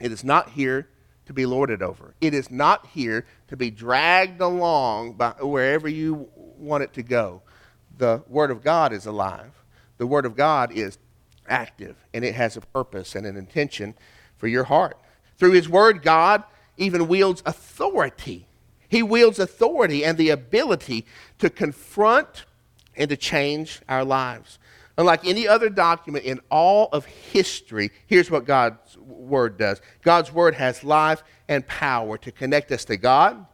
it 0.00 0.12
is 0.12 0.24
not 0.24 0.50
here 0.50 0.88
to 1.28 1.34
be 1.34 1.44
lorded 1.44 1.82
over. 1.82 2.14
It 2.22 2.32
is 2.32 2.50
not 2.50 2.86
here 2.86 3.26
to 3.48 3.56
be 3.56 3.70
dragged 3.70 4.40
along 4.40 5.12
by 5.12 5.32
wherever 5.42 5.86
you 5.86 6.26
want 6.34 6.82
it 6.82 6.94
to 6.94 7.02
go. 7.02 7.42
The 7.98 8.22
Word 8.28 8.50
of 8.50 8.64
God 8.64 8.94
is 8.94 9.04
alive. 9.04 9.52
The 9.98 10.06
Word 10.06 10.24
of 10.24 10.34
God 10.34 10.72
is 10.72 10.96
active, 11.46 11.96
and 12.14 12.24
it 12.24 12.34
has 12.34 12.56
a 12.56 12.62
purpose 12.62 13.14
and 13.14 13.26
an 13.26 13.36
intention 13.36 13.94
for 14.38 14.48
your 14.48 14.64
heart. 14.64 14.98
Through 15.36 15.52
His 15.52 15.68
Word, 15.68 16.02
God 16.02 16.44
even 16.78 17.08
wields 17.08 17.42
authority. 17.44 18.46
He 18.88 19.02
wields 19.02 19.38
authority 19.38 20.06
and 20.06 20.16
the 20.16 20.30
ability 20.30 21.04
to 21.40 21.50
confront 21.50 22.46
and 22.96 23.10
to 23.10 23.18
change 23.18 23.82
our 23.86 24.02
lives. 24.02 24.58
Unlike 24.98 25.26
any 25.26 25.46
other 25.46 25.70
document 25.70 26.24
in 26.24 26.40
all 26.50 26.88
of 26.92 27.06
history, 27.06 27.92
here's 28.08 28.32
what 28.32 28.44
God's 28.44 28.98
Word 28.98 29.56
does 29.56 29.80
God's 30.02 30.32
Word 30.32 30.56
has 30.56 30.82
life 30.82 31.22
and 31.48 31.66
power 31.66 32.18
to 32.18 32.32
connect 32.32 32.72
us 32.72 32.84
to 32.86 32.96
God, 32.96 33.46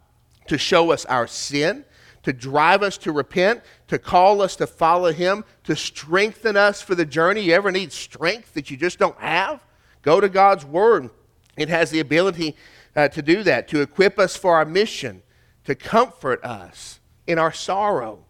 to 0.49 0.57
show 0.57 0.91
us 0.91 1.05
our 1.05 1.27
sin, 1.27 1.85
to 2.23 2.33
drive 2.33 2.83
us 2.83 2.97
to 2.99 3.13
repent, 3.13 3.63
to 3.89 3.99
call 3.99 4.41
us 4.41 4.57
to 4.57 4.67
follow 4.67 5.13
Him, 5.13 5.45
to 5.65 5.77
strengthen 5.77 6.57
us 6.57 6.81
for 6.81 6.95
the 6.95 7.05
journey. 7.05 7.43
You 7.43 7.53
ever 7.53 7.71
need 7.71 7.93
strength 7.93 8.55
that 8.55 8.71
you 8.71 8.79
just 8.79 8.99
don't 8.99 9.21
have? 9.21 9.63
Go 10.01 10.21
to 10.21 10.31
God's 10.31 10.65
Word. 10.65 11.11
It 11.59 11.69
has 11.69 11.91
the 11.91 12.01
ability 12.01 12.57
uh, 12.97 13.09
to 13.09 13.21
do 13.21 13.43
that, 13.43 13.69
to 13.69 13.83
equip 13.83 14.19
us 14.19 14.35
for 14.35 14.57
our 14.57 14.65
mission, 14.65 15.23
to 15.65 15.75
comfort 15.75 16.43
us 16.43 17.01
in 17.27 17.39
our 17.39 17.53
sorrow. 17.53 18.25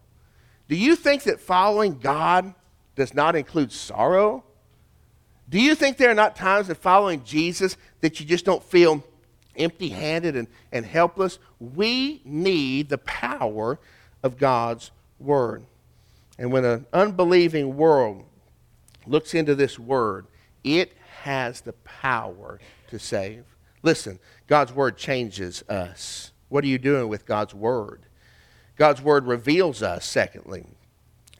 Do 0.67 0.75
you 0.75 0.97
think 0.97 1.23
that 1.23 1.39
following 1.39 1.97
God 1.97 2.53
does 2.95 3.13
not 3.13 3.35
include 3.35 3.71
sorrow? 3.71 4.43
Do 5.47 5.59
you 5.59 5.75
think 5.75 5.97
there 5.97 6.09
are 6.09 6.15
not 6.15 6.35
times 6.35 6.69
in 6.69 6.75
following 6.75 7.23
Jesus 7.23 7.77
that 8.01 8.19
you 8.19 8.25
just 8.25 8.45
don't 8.45 8.63
feel 8.63 9.03
empty 9.55 9.89
handed 9.89 10.35
and, 10.35 10.47
and 10.71 10.85
helpless? 10.85 11.37
We 11.59 12.21
need 12.25 12.89
the 12.89 12.97
power 12.97 13.79
of 14.23 14.37
God's 14.37 14.91
Word. 15.19 15.63
And 16.37 16.51
when 16.51 16.65
an 16.65 16.85
unbelieving 16.91 17.77
world 17.77 18.25
looks 19.05 19.33
into 19.33 19.55
this 19.55 19.77
Word, 19.77 20.25
it 20.63 20.93
has 21.21 21.61
the 21.61 21.73
power 21.73 22.59
to 22.89 22.99
save. 22.99 23.45
Listen, 23.83 24.19
God's 24.47 24.73
Word 24.73 24.97
changes 24.97 25.63
us. 25.69 26.31
What 26.49 26.63
are 26.63 26.67
you 26.67 26.79
doing 26.79 27.07
with 27.07 27.25
God's 27.25 27.53
Word? 27.53 28.01
God's 28.75 29.01
Word 29.01 29.25
reveals 29.25 29.83
us, 29.83 30.05
secondly. 30.05 30.65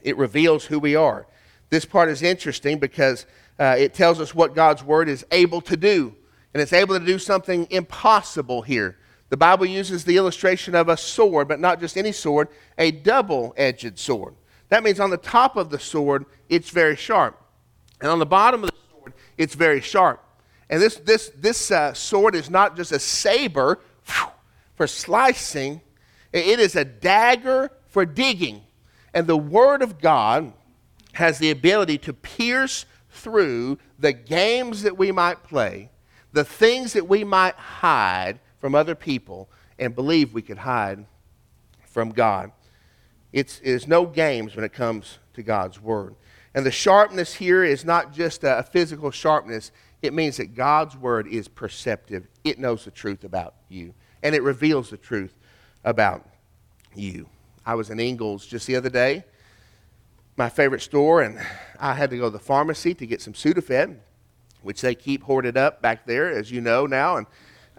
It 0.04 0.16
reveals 0.16 0.66
who 0.66 0.80
we 0.80 0.96
are. 0.96 1.26
This 1.76 1.84
part 1.84 2.08
is 2.08 2.22
interesting 2.22 2.80
because 2.80 3.26
uh, 3.60 3.76
it 3.78 3.94
tells 3.94 4.22
us 4.22 4.34
what 4.34 4.56
God's 4.56 4.82
Word 4.82 5.10
is 5.10 5.26
able 5.30 5.60
to 5.60 5.76
do. 5.76 6.16
And 6.54 6.62
it's 6.62 6.72
able 6.72 6.98
to 6.98 7.06
do 7.06 7.20
something 7.20 7.68
impossible 7.70 8.62
here. 8.62 8.98
The 9.28 9.36
Bible 9.36 9.66
uses 9.66 10.06
the 10.06 10.16
illustration 10.16 10.74
of 10.74 10.88
a 10.88 10.96
sword, 10.96 11.50
but 11.50 11.60
not 11.60 11.82
just 11.82 11.98
any 11.98 12.14
sword, 12.14 12.48
a 12.78 12.92
double 12.92 13.54
edged 13.58 14.00
sword. 14.00 14.36
That 14.70 14.86
means 14.86 15.02
on 15.02 15.10
the 15.10 15.18
top 15.18 15.58
of 15.58 15.70
the 15.70 15.78
sword, 15.78 16.26
it's 16.48 16.70
very 16.70 16.96
sharp. 16.96 17.38
And 18.00 18.10
on 18.10 18.20
the 18.20 18.26
bottom 18.26 18.64
of 18.64 18.70
the 18.70 18.78
sword, 18.90 19.14
it's 19.38 19.56
very 19.56 19.82
sharp. 19.82 20.24
And 20.70 20.82
this, 20.82 20.96
this, 20.96 21.30
this 21.36 21.72
uh, 21.72 21.94
sword 21.94 22.36
is 22.36 22.50
not 22.50 22.78
just 22.78 22.94
a 22.94 23.00
saber 23.00 23.82
for 24.76 24.88
slicing, 24.88 25.82
it 26.32 26.58
is 26.58 26.78
a 26.78 26.86
dagger 26.86 27.70
for 27.90 28.06
digging. 28.06 28.62
And 29.14 29.28
the 29.28 29.36
Word 29.36 29.82
of 29.82 30.00
God 30.00 30.54
has 31.16 31.40
the 31.40 31.52
ability 31.52 31.98
to 31.98 32.14
pierce 32.14 32.86
through 33.10 33.78
the 33.98 34.14
games 34.14 34.84
that 34.84 34.98
we 34.98 35.12
might 35.12 35.44
play, 35.44 35.90
the 36.34 36.44
things 36.44 36.94
that 36.94 37.08
we 37.08 37.24
might 37.24 37.56
hide 37.56 38.40
from 38.58 38.76
other 38.76 38.96
people, 38.96 39.50
and 39.80 39.96
believe 39.96 40.34
we 40.34 40.42
could 40.42 40.58
hide 40.58 41.06
from 41.86 42.10
God. 42.10 42.52
It's, 43.32 43.60
it's 43.64 43.88
no 43.88 44.06
games 44.06 44.56
when 44.56 44.66
it 44.66 44.74
comes 44.74 45.20
to 45.34 45.44
God's 45.44 45.82
Word. 45.82 46.16
And 46.54 46.66
the 46.66 46.72
sharpness 46.72 47.34
here 47.34 47.64
is 47.64 47.84
not 47.84 48.14
just 48.14 48.44
a 48.44 48.64
physical 48.64 49.12
sharpness, 49.12 49.72
it 50.02 50.14
means 50.14 50.38
that 50.38 50.56
God's 50.56 50.96
word 50.96 51.28
is 51.28 51.48
perceptive. 51.48 52.28
It 52.44 52.60
knows 52.60 52.86
the 52.86 52.92
truth 52.92 53.24
about 53.24 53.56
you, 53.70 53.94
and 54.22 54.36
it 54.36 54.44
reveals 54.44 54.90
the 54.90 54.98
truth 54.98 55.34
about 55.84 56.28
you. 56.94 57.28
I 57.66 57.76
was 57.76 57.90
in 57.90 58.00
Ingles 58.00 58.46
just 58.46 58.68
the 58.68 58.76
other 58.76 58.90
day, 58.90 59.26
my 60.38 60.50
favorite 60.50 60.82
store, 60.82 61.22
and 61.22 61.40
I 61.80 61.94
had 61.94 62.10
to 62.10 62.18
go 62.18 62.26
to 62.26 62.30
the 62.30 62.40
pharmacy 62.40 62.94
to 62.96 63.06
get 63.06 63.22
some 63.22 63.34
Sudafed, 63.34 63.96
which 64.62 64.82
they 64.82 64.96
keep 64.96 65.24
hoarded 65.24 65.58
up 65.58 65.82
back 65.82 66.06
there, 66.06 66.30
as 66.30 66.52
you 66.52 66.62
know 66.62 66.86
now. 66.86 67.18
And 67.18 67.28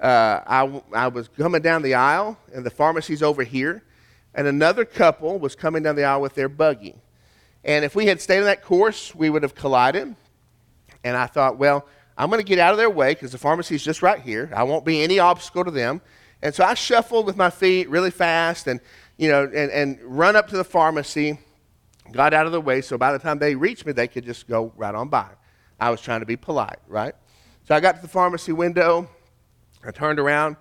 uh, 0.00 0.40
I, 0.46 0.82
I 0.92 1.08
was 1.08 1.28
coming 1.28 1.62
down 1.62 1.82
the 1.82 1.94
aisle, 1.94 2.38
and 2.54 2.64
the 2.64 2.70
pharmacy's 2.70 3.22
over 3.22 3.42
here, 3.42 3.82
and 4.34 4.46
another 4.46 4.84
couple 4.84 5.38
was 5.38 5.54
coming 5.54 5.82
down 5.82 5.96
the 5.96 6.04
aisle 6.04 6.20
with 6.20 6.34
their 6.34 6.48
buggy. 6.48 6.94
And 7.64 7.84
if 7.84 7.94
we 7.94 8.06
had 8.06 8.20
stayed 8.20 8.38
on 8.38 8.44
that 8.44 8.62
course, 8.62 9.14
we 9.14 9.28
would 9.28 9.42
have 9.42 9.54
collided. 9.54 10.14
And 11.02 11.16
I 11.16 11.26
thought, 11.26 11.58
well, 11.58 11.86
I'm 12.16 12.30
going 12.30 12.40
to 12.40 12.46
get 12.46 12.58
out 12.58 12.72
of 12.72 12.78
their 12.78 12.90
way 12.90 13.12
because 13.12 13.32
the 13.32 13.38
pharmacy's 13.38 13.82
just 13.82 14.02
right 14.02 14.20
here. 14.20 14.50
I 14.54 14.62
won't 14.62 14.84
be 14.84 15.02
any 15.02 15.18
obstacle 15.18 15.64
to 15.64 15.70
them. 15.70 16.00
And 16.42 16.54
so 16.54 16.64
I 16.64 16.74
shuffled 16.74 17.26
with 17.26 17.36
my 17.36 17.50
feet 17.50 17.88
really 17.88 18.10
fast 18.10 18.66
and, 18.66 18.80
you 19.16 19.28
know, 19.28 19.44
and, 19.44 19.70
and 19.70 19.98
run 20.02 20.36
up 20.36 20.48
to 20.48 20.56
the 20.56 20.64
pharmacy, 20.64 21.38
got 22.12 22.34
out 22.34 22.46
of 22.46 22.52
the 22.52 22.60
way. 22.60 22.80
So 22.80 22.96
by 22.98 23.12
the 23.12 23.18
time 23.18 23.38
they 23.38 23.54
reached 23.54 23.86
me, 23.86 23.92
they 23.92 24.08
could 24.08 24.24
just 24.24 24.48
go 24.48 24.72
right 24.76 24.94
on 24.94 25.08
by. 25.08 25.28
I 25.78 25.90
was 25.90 26.00
trying 26.00 26.20
to 26.20 26.26
be 26.26 26.36
polite, 26.36 26.78
right? 26.88 27.14
So 27.64 27.74
I 27.74 27.80
got 27.80 27.96
to 27.96 28.02
the 28.02 28.08
pharmacy 28.08 28.52
window. 28.52 29.08
I 29.84 29.90
turned 29.90 30.18
around, 30.18 30.56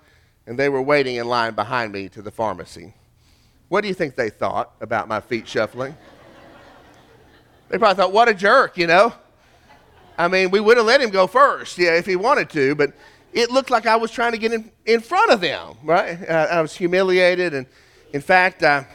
and 0.46 0.58
they 0.58 0.70
were 0.70 0.82
waiting 0.82 1.16
in 1.16 1.28
line 1.28 1.54
behind 1.54 1.92
me 1.92 2.10
to 2.10 2.22
the 2.22 2.32
pharmacy. 2.32 2.94
What 3.70 3.82
do 3.82 3.88
you 3.88 3.94
think 3.94 4.16
they 4.16 4.30
thought 4.30 4.74
about 4.82 5.08
my 5.08 5.20
feet 5.20 5.48
shuffling? 5.48 5.96
They 7.70 7.78
probably 7.78 7.96
thought, 7.96 8.12
what 8.12 8.28
a 8.28 8.34
jerk, 8.34 8.78
you 8.78 8.88
know? 8.88 9.14
I 10.18 10.28
mean, 10.28 10.52
we 10.52 10.60
would 10.60 10.78
have 10.78 10.86
let 10.86 11.02
him 11.02 11.10
go 11.10 11.28
first, 11.28 11.78
yeah, 11.78 11.96
if 11.96 12.06
he 12.06 12.16
wanted 12.16 12.50
to, 12.52 12.76
but 12.76 12.94
it 13.34 13.52
looked 13.52 13.70
like 13.70 13.86
I 13.86 13.96
was 13.96 14.12
trying 14.12 14.32
to 14.32 14.38
get 14.38 14.54
in, 14.54 14.72
in 14.86 15.02
front 15.02 15.32
of 15.32 15.42
them, 15.42 15.76
right? 15.84 16.18
Uh, 16.30 16.48
I 16.52 16.62
was 16.62 16.74
humiliated. 16.74 17.54
And 17.54 17.66
in 18.14 18.22
fact, 18.22 18.64
I 18.64 18.88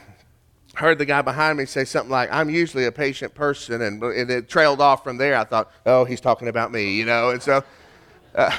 heard 0.75 0.97
the 0.97 1.05
guy 1.05 1.21
behind 1.21 1.57
me 1.57 1.65
say 1.65 1.83
something 1.85 2.11
like, 2.11 2.29
I'm 2.31 2.49
usually 2.49 2.85
a 2.85 2.91
patient 2.91 3.33
person. 3.33 3.81
And, 3.81 4.01
and 4.01 4.29
it 4.29 4.49
trailed 4.49 4.81
off 4.81 5.03
from 5.03 5.17
there. 5.17 5.35
I 5.35 5.43
thought, 5.43 5.71
oh, 5.85 6.05
he's 6.05 6.21
talking 6.21 6.47
about 6.47 6.71
me, 6.71 6.93
you 6.93 7.05
know? 7.05 7.29
And 7.29 7.41
so 7.41 7.63
uh, 8.35 8.55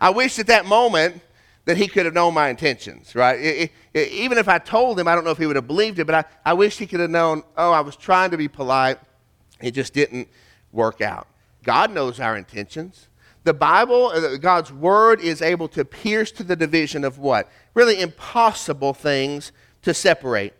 I 0.00 0.10
wished 0.10 0.38
at 0.38 0.46
that 0.46 0.66
moment 0.66 1.20
that 1.66 1.76
he 1.76 1.86
could 1.86 2.06
have 2.06 2.14
known 2.14 2.34
my 2.34 2.48
intentions, 2.48 3.14
right? 3.14 3.38
It, 3.38 3.72
it, 3.92 4.08
even 4.12 4.38
if 4.38 4.48
I 4.48 4.58
told 4.58 4.98
him, 4.98 5.06
I 5.06 5.14
don't 5.14 5.24
know 5.24 5.30
if 5.30 5.38
he 5.38 5.46
would 5.46 5.56
have 5.56 5.66
believed 5.66 5.98
it, 5.98 6.06
but 6.06 6.14
I, 6.14 6.24
I 6.50 6.54
wish 6.54 6.78
he 6.78 6.86
could 6.86 7.00
have 7.00 7.10
known, 7.10 7.42
oh, 7.56 7.72
I 7.72 7.80
was 7.80 7.96
trying 7.96 8.30
to 8.30 8.38
be 8.38 8.48
polite 8.48 8.98
it 9.60 9.72
just 9.72 9.92
didn't 9.92 10.28
work 10.72 11.00
out. 11.00 11.26
God 11.62 11.92
knows 11.92 12.20
our 12.20 12.36
intentions. 12.36 13.08
The 13.44 13.54
Bible, 13.54 14.06
uh, 14.08 14.36
God's 14.36 14.72
Word, 14.72 15.20
is 15.20 15.42
able 15.42 15.68
to 15.68 15.84
pierce 15.84 16.30
to 16.32 16.44
the 16.44 16.56
division 16.56 17.04
of 17.04 17.18
what? 17.18 17.48
Really 17.74 18.00
impossible 18.00 18.94
things 18.94 19.52
to 19.82 19.94
separate. 19.94 20.54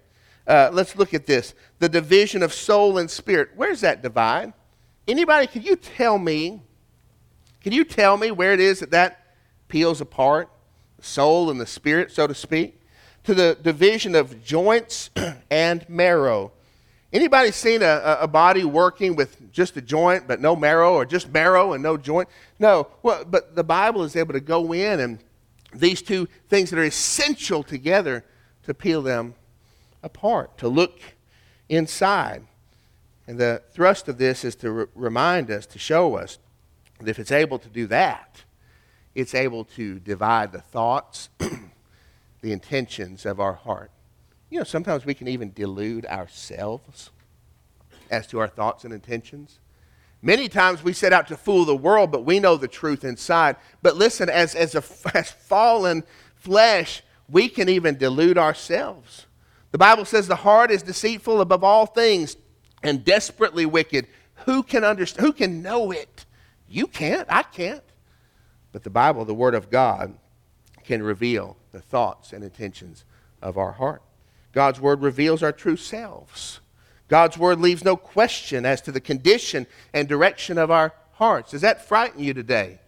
Uh, 0.47 0.71
let's 0.73 0.97
look 0.97 1.15
at 1.15 1.27
this 1.27 1.55
the 1.79 1.89
division 1.89 2.43
of 2.43 2.53
soul 2.53 2.99
and 2.99 3.11
spirit. 3.11 3.51
Where's 3.57 3.81
that 3.81 4.03
divide? 4.03 4.53
Anybody, 5.07 5.47
can 5.47 5.63
you 5.63 5.77
tell 5.77 6.19
me? 6.19 6.63
Can 7.63 7.73
you 7.73 7.85
tell 7.85 8.17
me 8.17 8.31
where 8.31 8.53
it 8.53 8.61
is 8.61 8.81
that 8.81 8.91
that 8.91 9.35
peels 9.69 10.01
apart? 10.01 10.51
the 11.01 11.07
soul 11.07 11.51
and 11.51 11.61
the 11.61 11.67
spirit, 11.67 12.13
so 12.13 12.27
to 12.27 12.35
speak, 12.35 12.81
to 13.25 13.35
the 13.35 13.57
division 13.63 14.15
of 14.15 14.45
joints 14.45 15.11
and 15.51 15.89
marrow. 15.89 16.53
Anybody 17.13 17.51
seen 17.51 17.83
a, 17.83 18.19
a 18.21 18.29
body 18.29 18.65
working 18.65 19.17
with 19.17 19.51
just 19.51 19.77
a 19.77 19.81
joint 19.81 20.29
but 20.29 20.41
no 20.41 20.55
marrow, 20.55 20.95
or 20.95 21.05
just 21.05 21.33
marrow 21.33 21.73
and 21.73 21.83
no 21.83 21.97
joint? 21.97 22.29
No. 22.59 22.89
Well, 23.03 23.25
but 23.25 23.57
the 23.57 23.65
Bible 23.65 24.05
is 24.05 24.15
able 24.15 24.35
to 24.35 24.41
go 24.41 24.73
in 24.73 25.01
and 25.01 25.19
these 25.75 26.03
two 26.03 26.29
things 26.49 26.71
that 26.71 26.79
are 26.79 26.85
essential 26.85 27.63
together 27.63 28.25
to 28.65 28.75
peel 28.75 29.03
them 29.03 29.35
apart, 30.03 30.59
to 30.59 30.69
look 30.69 31.01
inside. 31.69 32.45
And 33.27 33.39
the 33.39 33.63
thrust 33.73 34.09
of 34.09 34.19
this 34.19 34.45
is 34.45 34.57
to 34.57 34.71
re- 34.71 34.87
remind 34.95 35.51
us, 35.51 35.67
to 35.67 35.79
show 35.79 36.17
us 36.17 36.39
that 36.99 37.09
if 37.09 37.19
it's 37.19 37.33
able 37.33 37.59
to 37.59 37.69
do 37.69 37.87
that, 37.87 38.43
it's 39.15 39.35
able 39.35 39.65
to 39.65 39.99
divide 39.99 40.53
the 40.53 40.61
thoughts, 40.61 41.29
the 42.41 42.53
intentions 42.53 43.27
of 43.27 43.41
our 43.41 43.55
heart. 43.55 43.91
You 44.51 44.59
know, 44.59 44.65
sometimes 44.65 45.05
we 45.05 45.15
can 45.15 45.29
even 45.29 45.53
delude 45.53 46.07
ourselves 46.07 47.11
as 48.11 48.27
to 48.29 48.41
our 48.41 48.49
thoughts 48.49 48.85
and 48.85 48.93
intentions. 48.93 49.61
Many 50.23 50.49
times 50.49 50.83
we 50.83 50.93
set 50.93 51.13
out 51.13 51.29
to 51.29 51.37
fool 51.37 51.65
the 51.65 51.77
world, 51.77 52.11
but 52.11 52.25
we 52.25 52.41
know 52.41 52.57
the 52.57 52.69
truth 52.69 53.05
inside. 53.05 53.57
But 53.81 53.97
listen, 53.97 54.29
as, 54.29 54.55
as, 54.55 54.75
a, 54.75 54.83
as 55.17 55.31
fallen 55.31 56.05
flesh, 56.35 57.03
we 57.29 57.49
can 57.49 57.69
even 57.69 57.97
delude 57.97 58.37
ourselves. 58.37 59.27
The 59.73 59.79
Bible 59.79 60.05
says 60.05 60.27
the 60.27 60.37
heart 60.37 60.71
is 60.71 60.83
deceitful 60.83 61.41
above 61.41 61.63
all 61.63 61.87
things 61.87 62.37
and 62.83 63.05
desperately 63.05 63.67
wicked. 63.67 64.07
Who 64.47 64.63
can 64.63 64.85
understand? 64.85 65.27
Who 65.27 65.33
can 65.33 65.63
know 65.63 65.91
it? 65.91 66.27
You 66.69 66.87
can't. 66.87 67.27
I 67.31 67.43
can't. 67.43 67.85
But 68.73 68.85
the 68.85 68.91
Bible, 68.91 69.25
the 69.25 69.35
Word 69.35 69.55
of 69.55 69.71
God, 69.71 70.15
can 70.85 71.03
reveal 71.03 71.57
the 71.73 71.81
thoughts 71.81 72.33
and 72.33 72.43
intentions 72.43 73.05
of 73.43 73.59
our 73.59 73.73
heart. 73.73 74.03
God's 74.53 74.81
Word 74.81 75.03
reveals 75.03 75.43
our 75.43 75.53
true 75.53 75.77
selves. 75.77 76.61
God's 77.09 77.39
Word 77.39 77.61
leaves 77.61 77.85
no 77.85 77.97
question 77.97 78.65
as 78.65 78.81
to 78.83 78.93
the 78.93 79.01
condition 79.01 79.67
and 79.93 80.09
direction 80.09 80.59
of 80.59 80.71
our 80.71 80.95
hearts. 81.13 81.53
Does 81.53 81.61
that 81.61 81.87
frighten 81.87 82.23
you 82.23 82.35
today? 82.35 82.81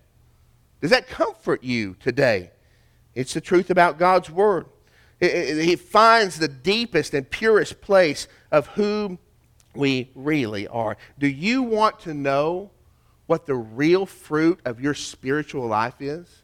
Does 0.81 0.91
that 0.91 1.09
comfort 1.09 1.63
you 1.63 1.95
today? 2.01 2.51
It's 3.15 3.35
the 3.35 3.41
truth 3.41 3.71
about 3.71 3.99
God's 3.99 4.31
Word. 4.31 4.67
He 5.23 5.77
finds 5.77 6.41
the 6.41 6.49
deepest 6.49 7.15
and 7.15 7.31
purest 7.31 7.81
place 7.81 8.27
of 8.51 8.67
who 8.69 9.19
we 9.73 10.11
really 10.17 10.67
are. 10.67 10.97
Do 11.17 11.29
you 11.29 11.63
want 11.63 12.01
to 12.01 12.13
know 12.13 12.73
what 13.27 13.47
the 13.47 13.55
real 13.55 14.05
fruit 14.05 14.59
of 14.65 14.81
your 14.81 14.95
spiritual 14.95 15.69
life 15.69 16.01
is? 16.01 16.43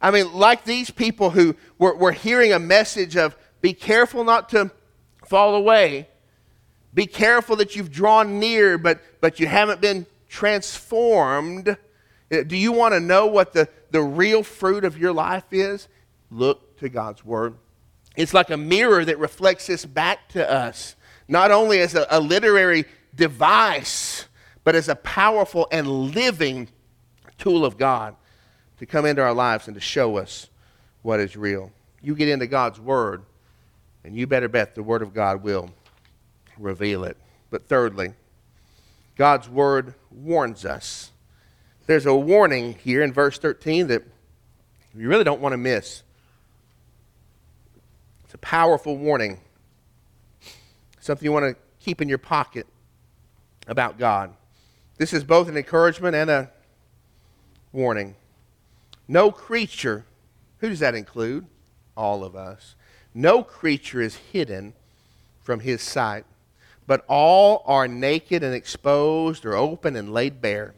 I 0.00 0.10
mean, 0.10 0.32
like 0.34 0.64
these 0.64 0.90
people 0.90 1.30
who 1.30 1.54
were, 1.78 1.94
were 1.94 2.10
hearing 2.10 2.52
a 2.52 2.58
message 2.58 3.16
of 3.16 3.36
be 3.60 3.72
careful 3.72 4.24
not 4.24 4.48
to 4.48 4.72
fall 5.24 5.54
away, 5.54 6.08
be 6.92 7.06
careful 7.06 7.54
that 7.56 7.76
you've 7.76 7.92
drawn 7.92 8.40
near, 8.40 8.78
but, 8.78 9.00
but 9.20 9.38
you 9.38 9.46
haven't 9.46 9.80
been 9.80 10.06
transformed. 10.28 11.68
Uh, 11.68 12.42
do 12.42 12.56
you 12.56 12.72
want 12.72 12.94
to 12.94 13.00
know 13.00 13.28
what 13.28 13.52
the, 13.52 13.68
the 13.92 14.02
real 14.02 14.42
fruit 14.42 14.84
of 14.84 14.98
your 14.98 15.12
life 15.12 15.44
is? 15.52 15.86
Look 16.32 16.78
to 16.80 16.88
God's 16.88 17.24
Word. 17.24 17.54
It's 18.16 18.34
like 18.34 18.50
a 18.50 18.56
mirror 18.56 19.04
that 19.04 19.18
reflects 19.18 19.66
this 19.66 19.84
back 19.84 20.28
to 20.30 20.50
us, 20.50 20.96
not 21.28 21.50
only 21.50 21.80
as 21.80 21.94
a, 21.94 22.06
a 22.10 22.20
literary 22.20 22.84
device, 23.14 24.26
but 24.64 24.74
as 24.74 24.88
a 24.88 24.96
powerful 24.96 25.66
and 25.72 25.86
living 25.86 26.68
tool 27.38 27.64
of 27.64 27.78
God 27.78 28.16
to 28.78 28.86
come 28.86 29.06
into 29.06 29.22
our 29.22 29.32
lives 29.32 29.66
and 29.66 29.74
to 29.74 29.80
show 29.80 30.18
us 30.18 30.48
what 31.02 31.20
is 31.20 31.36
real. 31.36 31.72
You 32.02 32.14
get 32.14 32.28
into 32.28 32.46
God's 32.46 32.80
Word, 32.80 33.22
and 34.04 34.16
you 34.16 34.26
better 34.26 34.48
bet 34.48 34.74
the 34.74 34.82
Word 34.82 35.02
of 35.02 35.14
God 35.14 35.42
will 35.42 35.70
reveal 36.58 37.04
it. 37.04 37.16
But 37.50 37.66
thirdly, 37.66 38.12
God's 39.16 39.48
Word 39.48 39.94
warns 40.10 40.64
us. 40.64 41.10
There's 41.86 42.06
a 42.06 42.14
warning 42.14 42.74
here 42.82 43.02
in 43.02 43.12
verse 43.12 43.38
13 43.38 43.88
that 43.88 44.02
you 44.94 45.08
really 45.08 45.24
don't 45.24 45.40
want 45.40 45.52
to 45.52 45.58
miss. 45.58 46.02
It's 48.32 48.36
a 48.36 48.38
powerful 48.38 48.96
warning, 48.96 49.40
something 51.00 51.22
you 51.22 51.32
want 51.32 51.54
to 51.54 51.62
keep 51.80 52.00
in 52.00 52.08
your 52.08 52.16
pocket 52.16 52.66
about 53.68 53.98
God. 53.98 54.32
This 54.96 55.12
is 55.12 55.22
both 55.22 55.50
an 55.50 55.58
encouragement 55.58 56.16
and 56.16 56.30
a 56.30 56.50
warning. 57.74 58.14
No 59.06 59.30
creature, 59.30 60.06
who 60.60 60.70
does 60.70 60.78
that 60.78 60.94
include? 60.94 61.44
All 61.94 62.24
of 62.24 62.34
us. 62.34 62.74
No 63.12 63.42
creature 63.42 64.00
is 64.00 64.14
hidden 64.14 64.72
from 65.42 65.60
his 65.60 65.82
sight, 65.82 66.24
but 66.86 67.04
all 67.08 67.62
are 67.66 67.86
naked 67.86 68.42
and 68.42 68.54
exposed 68.54 69.44
or 69.44 69.54
open 69.54 69.94
and 69.94 70.10
laid 70.10 70.40
bare. 70.40 70.72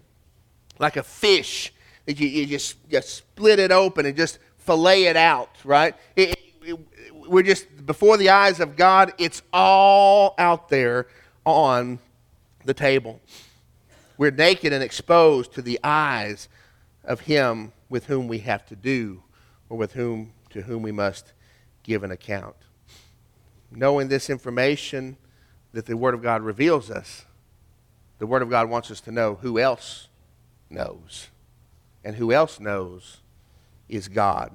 Like 0.81 0.97
a 0.97 1.05
fish 1.05 1.73
that 2.07 2.19
you, 2.19 2.27
you 2.27 2.47
just, 2.47 2.79
split 3.09 3.61
it 3.61 3.71
open 3.71 4.07
and 4.07 4.17
just 4.17 4.41
fillet 4.59 5.05
it 5.05 5.17
out, 5.17 5.51
right? 5.63 5.95
It, 6.17 6.34
we're 7.29 7.43
just, 7.43 7.87
before 7.87 8.17
the 8.17 8.31
eyes 8.31 8.61
of 8.61 8.77
God, 8.77 9.13
it's 9.19 9.43
all 9.53 10.35
out 10.39 10.69
there 10.69 11.07
on 11.45 11.99
the 12.65 12.75
table. 12.75 13.21
We're 14.17 14.31
naked 14.31 14.73
and 14.73 14.83
exposed 14.83 15.53
to 15.55 15.63
the 15.63 15.79
eyes 15.83 16.49
of 17.05 17.21
Him 17.21 17.73
with 17.89 18.07
whom 18.07 18.29
we 18.29 18.39
have 18.41 18.65
to 18.67 18.77
do 18.77 19.23
or 19.69 19.77
with 19.77 19.93
whom, 19.93 20.33
to 20.51 20.63
whom 20.63 20.83
we 20.83 20.93
must 20.93 21.33
give 21.83 22.03
an 22.03 22.11
account. 22.11 22.57
Knowing 23.71 24.09
this 24.09 24.31
information 24.31 25.17
that 25.73 25.87
the 25.87 25.97
Word 25.97 26.15
of 26.15 26.23
God 26.23 26.43
reveals 26.43 26.91
us, 26.91 27.25
the 28.19 28.27
Word 28.27 28.43
of 28.43 28.51
God 28.51 28.71
wants 28.71 28.91
us 28.91 29.01
to 29.03 29.13
know 29.13 29.35
who 29.37 29.59
else 29.59 30.09
knows. 30.71 31.29
And 32.05 32.17
who 32.17 32.33
else 32.33 32.61
knows 32.61 33.19
is 33.89 34.09
God 34.09 34.53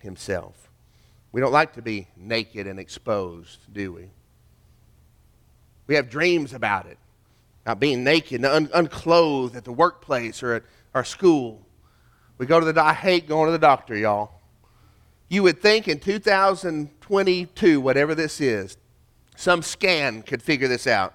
Himself. 0.00 0.65
We 1.36 1.42
don't 1.42 1.52
like 1.52 1.74
to 1.74 1.82
be 1.82 2.08
naked 2.16 2.66
and 2.66 2.80
exposed, 2.80 3.58
do 3.70 3.92
we? 3.92 4.08
We 5.86 5.94
have 5.96 6.08
dreams 6.08 6.54
about 6.54 6.86
it, 6.86 6.96
not 7.66 7.78
being 7.78 8.02
naked 8.02 8.42
un- 8.42 8.70
unclothed 8.72 9.54
at 9.54 9.64
the 9.64 9.72
workplace 9.72 10.42
or 10.42 10.54
at 10.54 10.62
our 10.94 11.04
school. 11.04 11.60
We 12.38 12.46
go 12.46 12.58
to 12.58 12.72
the 12.72 12.82
I 12.82 12.94
hate 12.94 13.28
going 13.28 13.48
to 13.48 13.52
the 13.52 13.58
doctor, 13.58 13.94
y'all. 13.94 14.40
You 15.28 15.42
would 15.42 15.60
think 15.60 15.88
in 15.88 16.00
2022, 16.00 17.80
whatever 17.82 18.14
this 18.14 18.40
is, 18.40 18.78
some 19.36 19.60
scan 19.60 20.22
could 20.22 20.42
figure 20.42 20.68
this 20.68 20.86
out. 20.86 21.12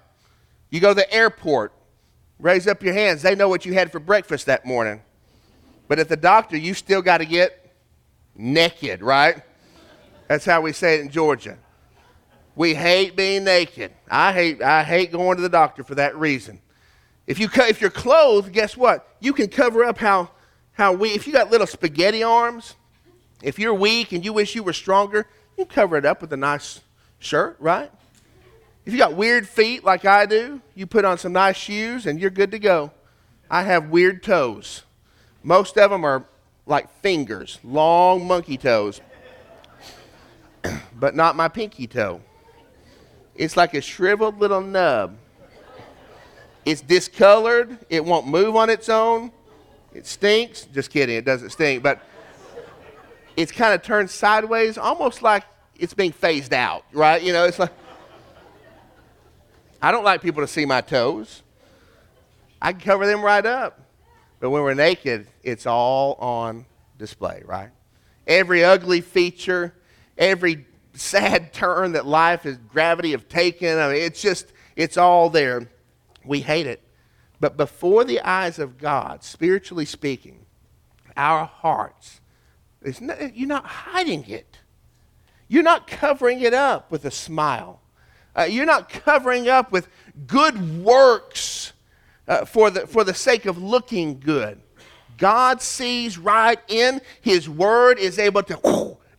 You 0.70 0.78
go 0.78 0.90
to 0.90 0.94
the 0.94 1.12
airport, 1.12 1.72
raise 2.38 2.68
up 2.68 2.84
your 2.84 2.94
hands. 2.94 3.22
They 3.22 3.34
know 3.34 3.48
what 3.48 3.66
you 3.66 3.74
had 3.74 3.90
for 3.90 3.98
breakfast 3.98 4.46
that 4.46 4.64
morning. 4.64 5.02
But 5.88 5.98
at 5.98 6.08
the 6.08 6.16
doctor, 6.16 6.56
you 6.56 6.74
still 6.74 7.02
got 7.02 7.18
to 7.18 7.24
get 7.24 7.74
naked, 8.36 9.02
right? 9.02 9.42
That's 10.32 10.46
how 10.46 10.62
we 10.62 10.72
say 10.72 10.94
it 10.94 11.02
in 11.02 11.10
Georgia. 11.10 11.58
We 12.56 12.72
hate 12.72 13.16
being 13.16 13.44
naked. 13.44 13.92
I 14.10 14.32
hate, 14.32 14.62
I 14.62 14.82
hate 14.82 15.12
going 15.12 15.36
to 15.36 15.42
the 15.42 15.50
doctor 15.50 15.84
for 15.84 15.94
that 15.96 16.16
reason. 16.16 16.58
If, 17.26 17.38
you, 17.38 17.50
if 17.54 17.82
you're 17.82 17.90
clothed, 17.90 18.50
guess 18.50 18.74
what? 18.74 19.06
You 19.20 19.34
can 19.34 19.48
cover 19.48 19.84
up 19.84 19.98
how, 19.98 20.30
how 20.72 20.94
we, 20.94 21.10
if 21.10 21.26
you 21.26 21.34
got 21.34 21.50
little 21.50 21.66
spaghetti 21.66 22.22
arms, 22.22 22.76
if 23.42 23.58
you're 23.58 23.74
weak 23.74 24.12
and 24.12 24.24
you 24.24 24.32
wish 24.32 24.54
you 24.54 24.62
were 24.62 24.72
stronger, 24.72 25.26
you 25.58 25.66
cover 25.66 25.98
it 25.98 26.06
up 26.06 26.22
with 26.22 26.32
a 26.32 26.38
nice 26.38 26.80
shirt, 27.18 27.58
right? 27.60 27.92
If 28.86 28.94
you 28.94 28.98
got 28.98 29.12
weird 29.12 29.46
feet 29.46 29.84
like 29.84 30.06
I 30.06 30.24
do, 30.24 30.62
you 30.74 30.86
put 30.86 31.04
on 31.04 31.18
some 31.18 31.34
nice 31.34 31.58
shoes 31.58 32.06
and 32.06 32.18
you're 32.18 32.30
good 32.30 32.52
to 32.52 32.58
go. 32.58 32.90
I 33.50 33.64
have 33.64 33.90
weird 33.90 34.22
toes. 34.22 34.84
Most 35.42 35.76
of 35.76 35.90
them 35.90 36.06
are 36.06 36.24
like 36.64 36.90
fingers, 37.02 37.58
long 37.62 38.26
monkey 38.26 38.56
toes, 38.56 39.02
but 41.02 41.16
not 41.16 41.34
my 41.34 41.48
pinky 41.48 41.88
toe. 41.88 42.20
It's 43.34 43.56
like 43.56 43.74
a 43.74 43.80
shriveled 43.80 44.38
little 44.38 44.60
nub. 44.60 45.16
It's 46.64 46.80
discolored. 46.80 47.76
It 47.90 48.04
won't 48.04 48.28
move 48.28 48.54
on 48.54 48.70
its 48.70 48.88
own. 48.88 49.32
It 49.92 50.06
stinks. 50.06 50.66
Just 50.66 50.90
kidding. 50.90 51.16
It 51.16 51.24
doesn't 51.24 51.50
stink. 51.50 51.82
But 51.82 52.00
it's 53.36 53.50
kind 53.50 53.74
of 53.74 53.82
turned 53.82 54.10
sideways, 54.10 54.78
almost 54.78 55.22
like 55.22 55.42
it's 55.76 55.92
being 55.92 56.12
phased 56.12 56.54
out, 56.54 56.84
right? 56.92 57.20
You 57.20 57.32
know, 57.32 57.46
it's 57.46 57.58
like, 57.58 57.72
I 59.82 59.90
don't 59.90 60.04
like 60.04 60.22
people 60.22 60.42
to 60.42 60.46
see 60.46 60.66
my 60.66 60.82
toes. 60.82 61.42
I 62.60 62.70
can 62.70 62.80
cover 62.80 63.08
them 63.08 63.24
right 63.24 63.44
up. 63.44 63.80
But 64.38 64.50
when 64.50 64.62
we're 64.62 64.74
naked, 64.74 65.26
it's 65.42 65.66
all 65.66 66.14
on 66.20 66.64
display, 66.96 67.42
right? 67.44 67.70
Every 68.24 68.62
ugly 68.62 69.00
feature, 69.00 69.74
every 70.16 70.66
sad 70.94 71.52
turn 71.52 71.92
that 71.92 72.06
life 72.06 72.46
is 72.46 72.58
gravity 72.68 73.12
have 73.12 73.28
taken. 73.28 73.78
I 73.78 73.92
mean, 73.92 74.02
it's 74.02 74.20
just, 74.20 74.52
it's 74.76 74.96
all 74.96 75.30
there. 75.30 75.68
We 76.24 76.40
hate 76.40 76.66
it. 76.66 76.82
But 77.40 77.56
before 77.56 78.04
the 78.04 78.20
eyes 78.20 78.58
of 78.58 78.78
God, 78.78 79.24
spiritually 79.24 79.84
speaking, 79.84 80.46
our 81.16 81.44
hearts 81.44 82.20
not, 83.00 83.36
you're 83.36 83.48
not 83.48 83.66
hiding 83.66 84.28
it. 84.28 84.58
You're 85.48 85.62
not 85.62 85.86
covering 85.86 86.40
it 86.40 86.54
up 86.54 86.90
with 86.90 87.04
a 87.04 87.10
smile. 87.10 87.80
Uh, 88.34 88.44
you're 88.44 88.66
not 88.66 88.88
covering 88.88 89.48
up 89.48 89.70
with 89.72 89.88
good 90.26 90.82
works 90.82 91.72
uh, 92.26 92.44
for, 92.44 92.70
the, 92.70 92.86
for 92.86 93.04
the 93.04 93.14
sake 93.14 93.44
of 93.46 93.58
looking 93.58 94.18
good. 94.18 94.60
God 95.18 95.60
sees 95.60 96.16
right 96.16 96.58
in. 96.68 97.00
His 97.20 97.48
word 97.48 97.98
is 97.98 98.18
able 98.18 98.42
to 98.44 98.56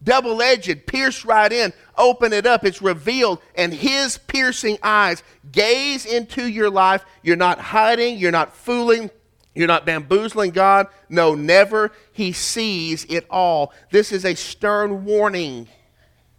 double 0.04 0.42
edged, 0.42 0.86
pierce 0.86 1.26
right 1.26 1.52
in, 1.52 1.74
open 1.98 2.34
it 2.34 2.46
up. 2.46 2.66
It's 2.66 2.82
revealed, 2.82 3.40
and 3.56 3.74
His 3.74 4.18
piercing 4.18 4.78
eyes 4.84 5.24
gaze 5.52 6.06
into 6.06 6.48
your 6.48 6.70
life. 6.70 7.06
You're 7.22 7.36
not 7.36 7.60
hiding, 7.60 8.18
you're 8.18 8.32
not 8.32 8.56
fooling. 8.56 9.10
You're 9.56 9.68
not 9.68 9.86
bamboozling 9.86 10.52
God. 10.52 10.88
No, 11.10 11.36
never. 11.36 11.92
He 12.12 12.32
sees 12.32 13.06
it 13.06 13.26
all. 13.30 13.72
This 13.92 14.12
is 14.12 14.26
a 14.26 14.34
stern 14.34 15.06
warning 15.06 15.68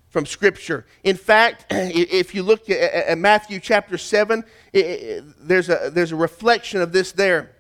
from 0.09 0.27
Scripture. 0.27 0.85
In 1.03 1.17
fact, 1.17 1.67
if 1.71 2.35
you 2.35 2.43
look 2.43 2.69
at 2.71 3.17
Matthew 3.19 3.61
chapter 3.61 3.99
7, 3.99 4.45
there's 4.73 5.69
a, 5.69 5.91
there's 5.93 6.13
a 6.13 6.17
reflection 6.17 6.81
of 6.81 6.93
this 6.93 7.13
there 7.13 7.51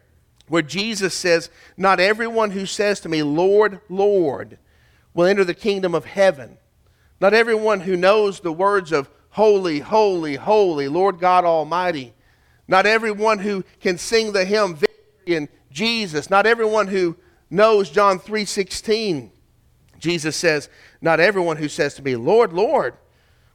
where 0.48 0.62
Jesus 0.62 1.14
says, 1.14 1.50
Not 1.76 2.00
everyone 2.00 2.50
who 2.50 2.66
says 2.66 3.00
to 3.00 3.08
me, 3.08 3.22
Lord, 3.22 3.80
Lord, 3.88 4.58
will 5.14 5.26
enter 5.26 5.44
the 5.44 5.54
kingdom 5.54 5.94
of 5.94 6.04
heaven. 6.04 6.58
Not 7.20 7.32
everyone 7.32 7.80
who 7.80 7.96
knows 7.96 8.40
the 8.40 8.52
words 8.52 8.92
of 8.92 9.08
Holy, 9.30 9.80
Holy, 9.80 10.36
Holy, 10.36 10.88
Lord 10.88 11.18
God 11.18 11.44
Almighty. 11.44 12.12
Not 12.68 12.86
everyone 12.86 13.38
who 13.38 13.64
can 13.80 13.98
sing 13.98 14.32
the 14.32 14.44
hymn 14.44 14.74
Victory 14.74 15.36
in 15.36 15.48
Jesus. 15.70 16.30
Not 16.30 16.46
everyone 16.46 16.88
who 16.88 17.16
knows 17.50 17.90
John 17.90 18.18
3:16. 18.18 19.30
Jesus 19.98 20.36
says, 20.36 20.68
Not 21.00 21.20
everyone 21.20 21.56
who 21.56 21.68
says 21.68 21.94
to 21.94 22.02
me, 22.02 22.14
Lord, 22.16 22.52
Lord, 22.52 22.94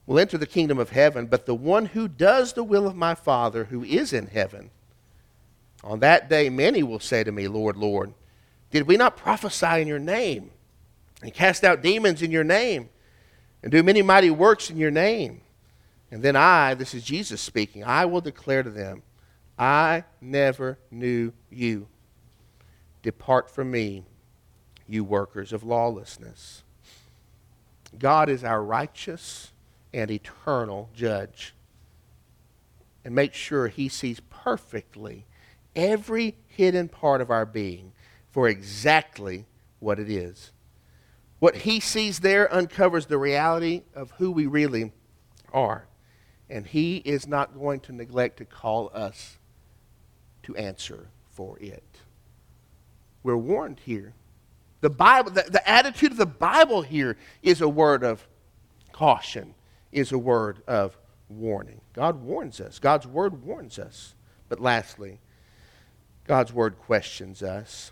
will 0.06 0.18
enter 0.18 0.38
the 0.38 0.48
kingdom 0.48 0.80
of 0.80 0.90
heaven, 0.90 1.28
but 1.28 1.46
the 1.46 1.54
one 1.54 1.86
who 1.86 2.08
does 2.08 2.54
the 2.54 2.64
will 2.64 2.88
of 2.88 2.96
my 2.96 3.14
Father 3.14 3.66
who 3.66 3.84
is 3.84 4.12
in 4.12 4.28
heaven. 4.28 4.72
On 5.84 6.00
that 6.00 6.30
day, 6.30 6.50
many 6.50 6.82
will 6.82 7.00
say 7.00 7.24
to 7.24 7.32
me, 7.32 7.48
Lord, 7.48 7.78
Lord, 7.78 8.14
did 8.72 8.88
we 8.88 8.98
not 8.98 9.16
prophesy 9.16 9.82
in 9.82 9.88
your 9.88 10.00
name? 10.00 10.52
And 11.22 11.34
cast 11.34 11.64
out 11.64 11.82
demons 11.82 12.22
in 12.22 12.32
your 12.32 12.44
name 12.44 12.90
and 13.62 13.72
do 13.72 13.84
many 13.84 14.02
mighty 14.02 14.30
works 14.30 14.70
in 14.70 14.78
your 14.78 14.92
name. 14.92 15.42
And 16.12 16.24
then 16.24 16.36
I, 16.36 16.74
this 16.74 16.94
is 16.94 17.04
Jesus 17.04 17.42
speaking, 17.42 17.84
I 17.84 18.06
will 18.06 18.22
declare 18.22 18.64
to 18.64 18.70
them, 18.70 19.04
I 19.58 20.06
never 20.22 20.80
knew 20.90 21.34
you. 21.50 21.88
Depart 23.04 23.50
from 23.50 23.72
me, 23.72 24.04
you 24.88 25.04
workers 25.04 25.54
of 25.54 25.64
lawlessness. 25.64 26.64
God 27.98 28.30
is 28.30 28.44
our 28.44 28.64
righteous 28.64 29.52
and 29.94 30.10
eternal 30.10 30.90
judge. 30.96 31.54
And 33.04 33.16
make 33.16 33.34
sure 33.34 33.68
he 33.68 33.90
sees 33.90 34.20
perfectly 34.30 35.26
every 35.76 36.36
hidden 36.48 36.88
part 36.88 37.22
of 37.22 37.30
our 37.30 37.46
being 37.46 37.92
for 38.32 38.48
exactly 38.48 39.46
what 39.80 40.00
it 40.00 40.10
is. 40.10 40.52
What 41.40 41.56
he 41.56 41.80
sees 41.80 42.20
there 42.20 42.54
uncovers 42.54 43.06
the 43.06 43.18
reality 43.18 43.84
of 43.96 44.12
who 44.12 44.32
we 44.32 44.46
really 44.46 44.92
are. 45.54 45.86
And 46.50 46.66
he 46.66 46.98
is 46.98 47.28
not 47.28 47.58
going 47.58 47.80
to 47.82 47.94
neglect 47.94 48.38
to 48.38 48.46
call 48.46 48.92
us 48.94 49.38
to 50.44 50.56
answer 50.56 51.10
for 51.30 51.58
it. 51.60 51.84
We're 53.24 53.38
warned 53.38 53.80
here. 53.86 54.14
The 54.82 54.90
Bible, 54.90 55.32
the, 55.32 55.44
the 55.44 55.68
attitude 55.70 56.12
of 56.12 56.18
the 56.18 56.26
Bible 56.26 56.82
here 56.82 57.18
is 57.44 57.62
a 57.62 57.70
word 57.70 58.04
of 58.04 58.26
caution, 58.92 59.54
is 59.92 60.12
a 60.12 60.18
word 60.18 60.62
of 60.68 60.98
warning. 61.30 61.82
God 61.94 62.22
warns 62.24 62.60
us. 62.60 62.80
God's 62.80 63.06
word 63.06 63.44
warns 63.44 63.78
us. 63.78 64.16
But 64.48 64.60
lastly, 64.60 65.20
God's 66.26 66.52
word 66.54 66.80
questions 66.80 67.44
us. 67.44 67.92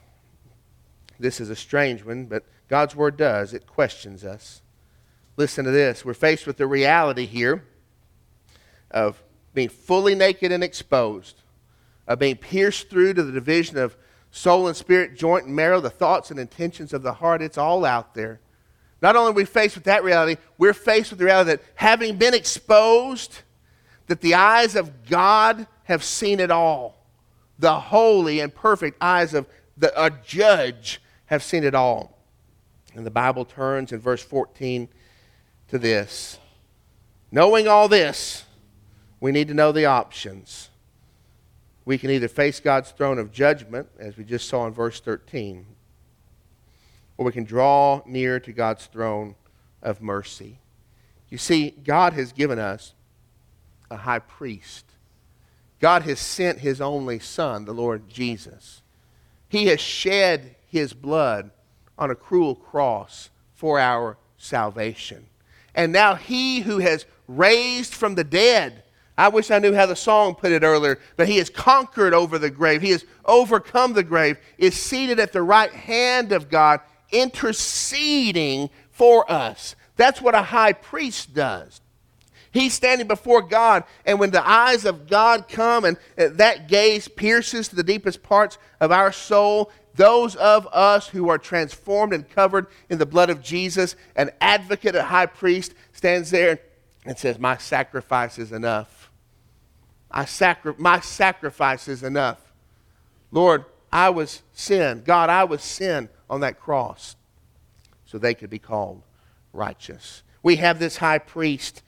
This 1.20 1.40
is 1.40 1.50
a 1.50 1.56
strange 1.56 2.04
one, 2.04 2.26
but 2.26 2.44
God's 2.68 2.96
Word 2.96 3.18
does. 3.18 3.54
It 3.54 3.68
questions 3.68 4.24
us. 4.24 4.62
Listen 5.36 5.66
to 5.66 5.72
this. 5.72 6.04
We're 6.04 6.14
faced 6.14 6.48
with 6.48 6.58
the 6.58 6.68
reality 6.68 7.26
here 7.26 7.64
of 8.92 9.22
being 9.54 9.70
fully 9.70 10.16
naked 10.16 10.52
and 10.52 10.64
exposed, 10.64 11.42
of 12.08 12.20
being 12.20 12.36
pierced 12.36 12.90
through 12.90 13.14
to 13.16 13.24
the 13.24 13.32
division 13.32 13.78
of 13.78 13.96
soul 14.32 14.68
and 14.68 14.76
spirit, 14.76 15.16
joint 15.16 15.46
and 15.46 15.56
marrow, 15.56 15.80
the 15.80 15.90
thoughts 15.90 16.32
and 16.32 16.40
intentions 16.40 16.94
of 16.94 17.04
the 17.04 17.14
heart. 17.14 17.42
It's 17.42 17.58
all 17.58 17.86
out 17.86 18.14
there. 18.14 18.40
Not 19.02 19.16
only 19.16 19.32
are 19.32 19.36
we 19.36 19.46
faced 19.46 19.76
with 19.76 19.84
that 19.86 20.04
reality, 20.04 20.40
we're 20.58 20.74
faced 20.74 21.12
with 21.12 21.20
the 21.20 21.26
reality 21.26 21.52
that 21.52 21.62
having 21.76 22.18
been 22.18 22.34
exposed, 22.34 23.40
that 24.08 24.22
the 24.22 24.34
eyes 24.34 24.76
of 24.76 25.08
God 25.08 25.68
have 25.84 26.04
seen 26.04 26.40
it 26.40 26.52
all. 26.52 27.06
The 27.60 27.80
holy 27.80 28.40
and 28.40 28.54
perfect 28.54 28.98
eyes 29.02 29.34
of 29.34 29.48
the, 29.78 29.92
a 30.02 30.10
judge 30.10 31.02
have 31.28 31.44
seen 31.44 31.64
it 31.64 31.76
all. 31.76 32.18
And 32.96 33.06
the 33.06 33.12
Bible 33.12 33.46
turns 33.46 33.92
in 33.92 34.00
verse 34.00 34.24
14 34.24 34.90
to 35.70 35.78
this. 35.78 36.40
Knowing 37.32 37.68
all 37.68 37.88
this, 37.88 38.46
we 39.20 39.32
need 39.32 39.48
to 39.50 39.54
know 39.54 39.72
the 39.72 39.86
options. 39.86 40.70
We 41.86 41.98
can 41.98 42.10
either 42.10 42.28
face 42.28 42.60
God's 42.60 42.92
throne 42.92 43.20
of 43.20 43.32
judgment, 43.32 43.88
as 43.98 44.18
we 44.18 44.24
just 44.24 44.50
saw 44.50 44.68
in 44.68 44.74
verse 44.74 45.00
13, 45.00 45.66
or 47.18 47.26
we 47.26 47.32
can 47.32 47.46
draw 47.46 48.02
near 48.06 48.40
to 48.42 48.52
God's 48.52 48.86
throne 48.88 49.36
of 49.82 50.02
mercy. 50.02 50.60
You 51.30 51.38
see, 51.38 51.72
God 51.72 52.14
has 52.14 52.32
given 52.32 52.60
us 52.60 52.94
a 53.90 53.98
high 53.98 54.20
priest. 54.20 54.86
God 55.80 56.02
has 56.04 56.20
sent 56.20 56.60
his 56.60 56.82
only 56.82 57.20
Son, 57.20 57.66
the 57.66 57.74
Lord 57.74 58.10
Jesus. 58.10 58.82
He 59.48 59.68
has 59.68 59.80
shed 59.80 60.57
his 60.68 60.94
blood 60.94 61.52
on 61.98 62.12
a 62.12 62.16
cruel 62.16 62.56
cross 62.56 63.30
for 63.54 63.80
our 63.80 64.18
salvation. 64.38 65.26
And 65.74 65.92
now 65.92 66.16
he 66.16 66.62
who 66.62 66.80
has 66.80 67.06
raised 67.28 67.94
from 67.94 68.16
the 68.16 68.24
dead, 68.24 68.84
I 69.18 69.30
wish 69.30 69.50
I 69.50 69.60
knew 69.60 69.74
how 69.74 69.86
the 69.86 69.96
song 69.96 70.36
put 70.36 70.52
it 70.52 70.64
earlier, 70.64 71.00
but 71.16 71.28
he 71.28 71.38
has 71.38 71.50
conquered 71.50 72.14
over 72.14 72.38
the 72.38 72.52
grave, 72.52 72.82
he 72.82 72.92
has 72.92 73.06
overcome 73.26 73.94
the 73.94 74.04
grave, 74.04 74.38
is 74.58 74.76
seated 74.76 75.20
at 75.20 75.34
the 75.34 75.42
right 75.42 75.72
hand 75.72 76.32
of 76.32 76.50
God, 76.50 76.82
interceding 77.12 78.70
for 78.92 79.30
us. 79.32 79.76
That's 79.96 80.22
what 80.22 80.36
a 80.36 80.44
high 80.44 80.74
priest 80.74 81.34
does. 81.34 81.82
He's 82.52 82.74
standing 82.74 83.08
before 83.08 83.42
God, 83.42 83.84
and 84.06 84.20
when 84.20 84.32
the 84.32 84.48
eyes 84.48 84.86
of 84.86 85.08
God 85.08 85.48
come 85.48 85.86
and 85.86 85.98
uh, 86.18 86.30
that 86.34 86.68
gaze 86.68 87.08
pierces 87.08 87.68
to 87.68 87.76
the 87.76 87.84
deepest 87.84 88.24
parts 88.24 88.58
of 88.80 88.92
our 88.92 89.12
soul, 89.12 89.72
those 89.96 90.36
of 90.36 90.68
us 90.72 91.08
who 91.08 91.30
are 91.30 91.38
transformed 91.38 92.14
and 92.14 92.30
covered 92.30 92.68
in 92.90 92.98
the 92.98 93.06
blood 93.06 93.30
of 93.30 93.42
Jesus, 93.42 93.96
an 94.16 94.32
advocate, 94.40 94.96
a 94.96 95.04
high 95.04 95.26
priest, 95.26 95.74
stands 95.92 96.32
there 96.32 96.60
and 97.06 97.18
says, 97.18 97.40
My 97.40 97.58
sacrifice 97.58 98.38
is 98.38 98.52
enough. 98.52 99.12
I 100.10 100.26
sacri- 100.26 100.76
my 100.78 101.00
sacrifice 101.00 101.88
is 101.88 102.04
enough. 102.04 102.54
Lord, 103.32 103.66
I 103.92 104.10
was 104.10 104.42
sin. 104.54 105.04
God, 105.06 105.30
I 105.30 105.44
was 105.44 105.62
sin 105.62 106.10
on 106.30 106.42
that 106.42 106.60
cross 106.60 107.16
so 108.06 108.18
they 108.18 108.34
could 108.34 108.50
be 108.50 108.60
called 108.60 109.04
righteous. 109.54 110.24
We 110.44 110.58
have 110.58 110.80
this 110.80 110.98
high 110.98 111.20
priest, 111.20 111.82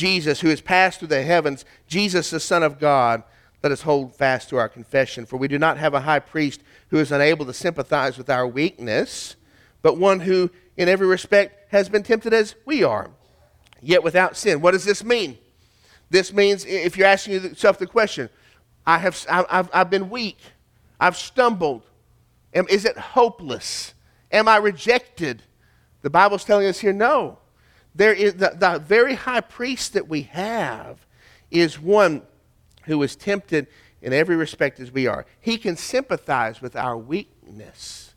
Jesus, 0.00 0.40
who 0.40 0.48
has 0.48 0.62
passed 0.62 0.98
through 0.98 1.08
the 1.08 1.22
heavens, 1.22 1.66
Jesus, 1.86 2.30
the 2.30 2.40
Son 2.40 2.62
of 2.62 2.78
God 2.78 3.22
let 3.62 3.70
us 3.70 3.82
hold 3.82 4.16
fast 4.16 4.48
to 4.48 4.56
our 4.56 4.66
confession, 4.66 5.26
for 5.26 5.36
we 5.36 5.46
do 5.46 5.58
not 5.58 5.76
have 5.76 5.92
a 5.92 6.00
high 6.00 6.20
priest 6.20 6.62
who 6.88 6.96
is 6.96 7.12
unable 7.12 7.44
to 7.44 7.52
sympathize 7.52 8.16
with 8.16 8.30
our 8.30 8.46
weakness, 8.46 9.36
but 9.82 9.98
one 9.98 10.20
who, 10.20 10.50
in 10.78 10.88
every 10.88 11.06
respect, 11.06 11.70
has 11.70 11.90
been 11.90 12.02
tempted 12.02 12.32
as 12.32 12.54
we 12.64 12.82
are, 12.82 13.10
yet 13.82 14.02
without 14.02 14.38
sin. 14.38 14.62
What 14.62 14.70
does 14.70 14.86
this 14.86 15.04
mean? 15.04 15.36
This 16.08 16.32
means, 16.32 16.64
if 16.64 16.96
you're 16.96 17.06
asking 17.06 17.34
yourself 17.34 17.78
the 17.78 17.86
question, 17.86 18.30
I 18.86 18.96
have, 18.96 19.26
I've, 19.28 19.68
I've 19.70 19.90
been 19.90 20.08
weak, 20.08 20.38
I've 20.98 21.18
stumbled, 21.18 21.82
is 22.54 22.86
it 22.86 22.96
hopeless? 22.96 23.92
Am 24.32 24.48
I 24.48 24.56
rejected? 24.56 25.42
The 26.00 26.08
Bible's 26.08 26.44
telling 26.44 26.66
us 26.68 26.78
here, 26.78 26.94
no. 26.94 27.39
There 27.94 28.12
is 28.12 28.34
the, 28.34 28.54
the 28.56 28.78
very 28.78 29.14
high 29.14 29.40
priest 29.40 29.94
that 29.94 30.08
we 30.08 30.22
have 30.22 30.98
is 31.50 31.80
one 31.80 32.22
who 32.84 32.98
was 32.98 33.16
tempted 33.16 33.66
in 34.02 34.12
every 34.12 34.36
respect 34.36 34.80
as 34.80 34.90
we 34.90 35.06
are. 35.06 35.26
He 35.40 35.58
can 35.58 35.76
sympathize 35.76 36.62
with 36.62 36.76
our 36.76 36.96
weakness, 36.96 38.14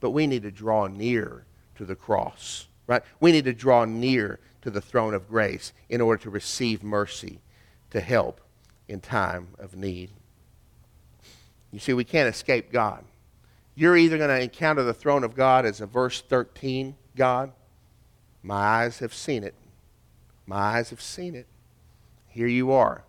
but 0.00 0.10
we 0.10 0.26
need 0.26 0.42
to 0.42 0.50
draw 0.50 0.86
near 0.86 1.44
to 1.76 1.84
the 1.84 1.94
cross, 1.94 2.66
right? 2.86 3.02
We 3.20 3.32
need 3.32 3.44
to 3.44 3.52
draw 3.52 3.84
near 3.84 4.40
to 4.62 4.70
the 4.70 4.80
throne 4.80 5.14
of 5.14 5.28
grace 5.28 5.72
in 5.88 6.00
order 6.00 6.22
to 6.22 6.30
receive 6.30 6.82
mercy, 6.82 7.40
to 7.90 8.00
help 8.00 8.40
in 8.88 9.00
time 9.00 9.48
of 9.58 9.76
need. 9.76 10.10
You 11.70 11.78
see, 11.78 11.92
we 11.92 12.04
can't 12.04 12.28
escape 12.28 12.70
God. 12.70 13.04
You're 13.74 13.96
either 13.96 14.18
going 14.18 14.30
to 14.30 14.40
encounter 14.40 14.84
the 14.84 14.94
throne 14.94 15.24
of 15.24 15.34
God 15.34 15.66
as 15.66 15.80
a 15.80 15.86
verse 15.86 16.20
13 16.20 16.94
God. 17.16 17.52
My 18.44 18.56
eyes 18.56 18.98
have 18.98 19.14
seen 19.14 19.42
it. 19.42 19.54
My 20.46 20.56
eyes 20.56 20.90
have 20.90 21.00
seen 21.00 21.34
it. 21.34 21.46
Here 22.28 22.46
you 22.46 22.72
are. 22.72 23.02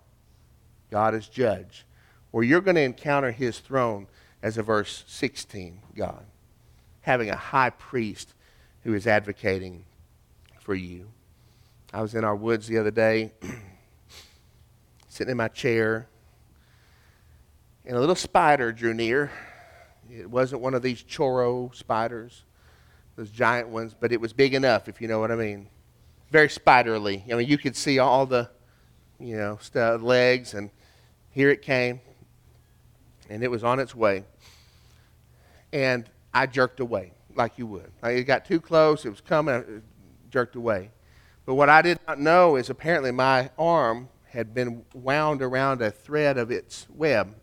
God 0.89 1.13
is 1.13 1.27
judge. 1.27 1.85
Or 2.31 2.41
you're 2.41 2.61
going 2.61 2.75
to 2.75 2.81
encounter 2.81 3.31
his 3.31 3.59
throne 3.59 4.07
as 4.41 4.57
a 4.57 4.63
verse 4.63 5.03
16 5.07 5.81
God. 5.93 6.23
Having 7.01 7.31
a 7.31 7.35
high 7.35 7.69
priest 7.69 8.33
who 8.83 8.93
is 8.93 9.05
advocating 9.05 9.83
for 10.61 10.73
you. 10.73 11.07
I 11.91 12.01
was 12.01 12.15
in 12.15 12.23
our 12.23 12.35
woods 12.35 12.67
the 12.67 12.77
other 12.77 12.91
day, 12.91 13.33
sitting 15.09 15.31
in 15.31 15.37
my 15.37 15.49
chair, 15.49 16.07
and 17.85 17.97
a 17.97 17.99
little 17.99 18.15
spider 18.15 18.71
drew 18.71 18.93
near. 18.93 19.31
It 20.09 20.29
wasn't 20.29 20.61
one 20.61 20.73
of 20.73 20.81
these 20.81 21.03
Joro 21.03 21.71
spiders, 21.73 22.43
those 23.15 23.29
giant 23.29 23.69
ones, 23.69 23.95
but 23.97 24.11
it 24.11 24.19
was 24.19 24.33
big 24.33 24.53
enough, 24.53 24.87
if 24.87 25.01
you 25.01 25.07
know 25.07 25.19
what 25.19 25.31
I 25.31 25.35
mean. 25.35 25.67
Very 26.31 26.47
spiderly. 26.47 27.31
I 27.31 27.35
mean, 27.37 27.47
you 27.47 27.57
could 27.57 27.75
see 27.75 27.99
all 27.99 28.25
the, 28.25 28.49
you 29.19 29.37
know, 29.37 29.57
st- 29.61 30.03
legs, 30.03 30.53
and 30.53 30.69
here 31.29 31.49
it 31.49 31.61
came, 31.61 32.01
and 33.29 33.43
it 33.43 33.49
was 33.49 33.63
on 33.63 33.79
its 33.79 33.95
way. 33.95 34.23
And 35.71 36.09
I 36.33 36.45
jerked 36.45 36.79
away, 36.79 37.13
like 37.35 37.57
you 37.57 37.67
would. 37.67 37.91
Like 38.01 38.17
it 38.17 38.23
got 38.23 38.45
too 38.45 38.59
close, 38.59 39.05
it 39.05 39.09
was 39.09 39.21
coming, 39.21 39.55
I 39.55 39.63
jerked 40.29 40.55
away. 40.55 40.91
But 41.45 41.55
what 41.55 41.69
I 41.69 41.81
did 41.81 41.99
not 42.07 42.19
know 42.19 42.55
is 42.55 42.69
apparently 42.69 43.11
my 43.11 43.51
arm 43.57 44.09
had 44.29 44.53
been 44.53 44.83
wound 44.93 45.41
around 45.41 45.81
a 45.81 45.91
thread 45.91 46.37
of 46.37 46.51
its 46.51 46.87
web. 46.93 47.35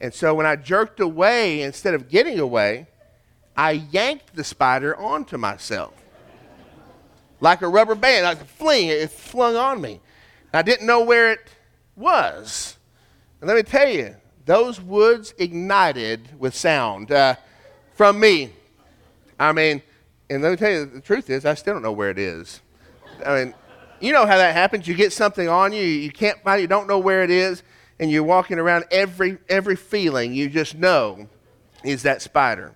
And 0.00 0.12
so 0.12 0.34
when 0.34 0.46
I 0.46 0.56
jerked 0.56 1.00
away, 1.00 1.62
instead 1.62 1.94
of 1.94 2.08
getting 2.08 2.38
away, 2.38 2.88
I 3.56 3.72
yanked 3.72 4.34
the 4.34 4.44
spider 4.44 4.96
onto 4.96 5.36
myself. 5.36 5.94
Like 7.40 7.62
a 7.62 7.68
rubber 7.68 7.94
band, 7.94 8.24
like 8.24 8.40
a 8.40 8.44
fling, 8.44 8.88
it 8.88 9.10
flung 9.10 9.56
on 9.56 9.80
me. 9.80 10.00
I 10.54 10.62
didn't 10.62 10.86
know 10.86 11.02
where 11.02 11.32
it 11.32 11.40
was. 11.96 12.76
And 13.40 13.48
let 13.48 13.56
me 13.56 13.62
tell 13.62 13.88
you, 13.88 14.14
those 14.44 14.80
woods 14.80 15.34
ignited 15.38 16.38
with 16.38 16.54
sound 16.54 17.10
uh, 17.10 17.36
from 17.94 18.20
me. 18.20 18.52
I 19.38 19.52
mean, 19.52 19.82
and 20.30 20.42
let 20.42 20.50
me 20.50 20.56
tell 20.56 20.70
you, 20.70 20.86
the 20.86 21.00
truth 21.00 21.30
is, 21.30 21.44
I 21.44 21.54
still 21.54 21.74
don't 21.74 21.82
know 21.82 21.92
where 21.92 22.10
it 22.10 22.18
is. 22.18 22.60
I 23.24 23.44
mean, 23.44 23.54
you 24.00 24.12
know 24.12 24.26
how 24.26 24.36
that 24.36 24.54
happens. 24.54 24.86
You 24.88 24.94
get 24.94 25.12
something 25.12 25.48
on 25.48 25.72
you, 25.72 25.82
you 25.82 26.10
can't 26.10 26.40
find 26.42 26.58
it, 26.58 26.62
you 26.62 26.68
don't 26.68 26.88
know 26.88 26.98
where 26.98 27.22
it 27.22 27.30
is, 27.30 27.62
and 28.00 28.10
you're 28.10 28.24
walking 28.24 28.58
around 28.58 28.84
every 28.90 29.38
every 29.48 29.76
feeling 29.76 30.32
you 30.34 30.48
just 30.48 30.74
know 30.74 31.28
is 31.84 32.02
that 32.02 32.22
spider. 32.22 32.74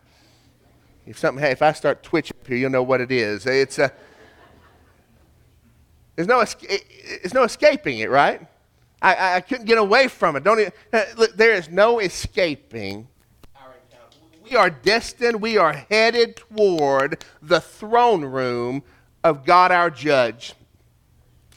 If 1.07 1.19
something, 1.19 1.43
hey, 1.43 1.53
if 1.53 1.63
I 1.63 1.73
start 1.73 2.03
twitching 2.03 2.37
here, 2.47 2.57
you'll 2.57 2.71
know 2.71 2.83
what 2.83 3.01
it 3.01 3.13
is. 3.13 3.47
It's 3.47 3.79
a 3.79 3.93
there's 6.17 6.29
no 6.29 6.43
there's 6.43 7.35
no 7.35 7.45
escaping 7.45 7.99
it, 8.01 8.11
right? 8.11 8.47
I, 9.03 9.37
I 9.37 9.41
couldn't 9.43 9.67
get 9.67 9.79
away 9.79 10.09
from 10.09 10.37
it. 10.37 10.45
Don't 10.45 10.59
even, 10.59 10.73
uh, 10.93 11.27
there 11.37 11.53
is 11.53 11.69
no 11.69 11.99
escaping. 11.99 13.07
We 14.49 14.57
are 14.57 14.71
destined. 14.71 15.43
We 15.43 15.59
are 15.59 15.73
headed 15.73 16.37
toward 16.37 17.25
the 17.43 17.61
throne 17.61 18.25
room 18.25 18.83
of 19.23 19.45
God 19.45 19.73
our 19.73 19.91
Judge. 19.91 20.55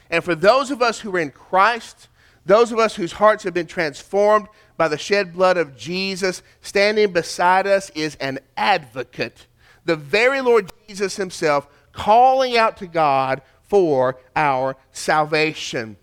And 0.10 0.24
for 0.24 0.36
those 0.36 0.72
of 0.72 0.82
us 0.82 1.00
who 1.00 1.16
are 1.16 1.20
in 1.20 1.32
Christ, 1.32 2.08
those 2.46 2.72
of 2.72 2.80
us 2.80 2.96
whose 2.96 3.14
hearts 3.14 3.44
have 3.44 3.54
been 3.54 3.68
transformed 3.68 4.48
by 4.80 4.88
the 4.88 4.98
shed 4.98 5.34
blood 5.34 5.58
of 5.58 5.76
Jesus, 5.76 6.42
standing 6.62 7.12
beside 7.12 7.68
us 7.68 7.90
is 7.96 8.16
an 8.16 8.40
advocate, 8.56 9.46
the 9.84 9.98
very 9.98 10.40
Lord 10.40 10.72
Jesus 10.88 11.18
Himself, 11.18 11.68
calling 11.92 12.56
out 12.56 12.78
to 12.78 12.88
God 12.88 13.42
for 13.62 14.18
our 14.38 14.78
salvation. 14.94 15.98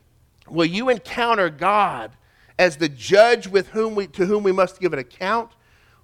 Will 0.47 0.67
you 0.67 0.91
encounter 0.91 1.49
God 1.49 2.13
as 2.59 2.77
the 2.77 2.91
judge 2.91 3.49
with 3.49 3.69
whom 3.69 3.95
we, 3.95 4.09
to 4.09 4.27
whom 4.27 4.43
we 4.43 4.53
must 4.53 4.79
give 4.79 4.93
an 4.93 4.99
account? 4.99 5.53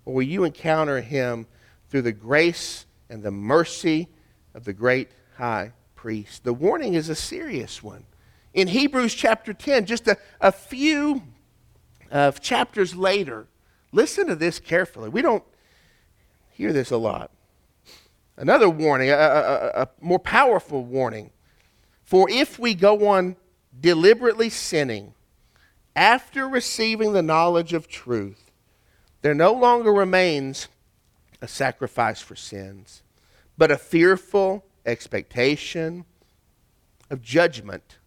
Or 0.06 0.14
will 0.14 0.22
you 0.22 0.44
encounter 0.44 1.02
Him 1.02 1.46
through 1.90 2.02
the 2.02 2.12
grace 2.12 2.87
and 3.11 3.22
the 3.22 3.30
mercy 3.30 4.08
of 4.54 4.64
the 4.64 4.72
great 4.72 5.11
high 5.37 5.72
priest? 5.94 6.44
The 6.44 6.54
warning 6.54 6.94
is 6.94 7.11
a 7.11 7.14
serious 7.14 7.82
one 7.82 8.06
in 8.54 8.68
Hebrews 8.68 9.14
chapter 9.14 9.52
10, 9.52 9.87
just 9.87 10.08
a, 10.08 10.18
a 10.40 10.52
few 10.52 11.22
uh, 12.12 12.31
chapters 12.33 12.94
later. 12.94 13.48
Listen 13.90 14.27
to 14.29 14.37
this 14.37 14.61
carefully. 14.61 15.09
We 15.09 15.22
don't 15.22 15.44
hear 16.51 16.72
this 16.72 16.90
a 16.90 16.96
lot. 16.96 17.31
Another 18.37 18.68
warning, 18.68 19.11
a, 19.11 19.14
a, 19.14 19.83
a 19.83 19.88
more 20.01 20.18
powerful 20.18 20.85
warning. 20.85 21.31
For 22.05 22.31
if 22.31 22.59
we 22.59 22.75
go 22.75 23.09
on 23.09 23.37
deliberately 23.79 24.51
sinning 24.51 25.14
after 25.96 26.48
receiving 26.48 27.12
the 27.12 27.22
knowledge 27.22 27.72
of 27.72 27.88
truth, 27.88 28.51
there 29.22 29.35
no 29.35 29.53
longer 29.53 29.92
remains 29.92 30.68
a 31.40 31.48
sacrifice 31.48 32.20
for 32.20 32.37
sins, 32.37 33.03
but 33.57 33.70
a 33.70 33.79
fearful 33.79 34.64
expectation 34.85 36.05
of 37.11 37.22
judgment 37.22 37.98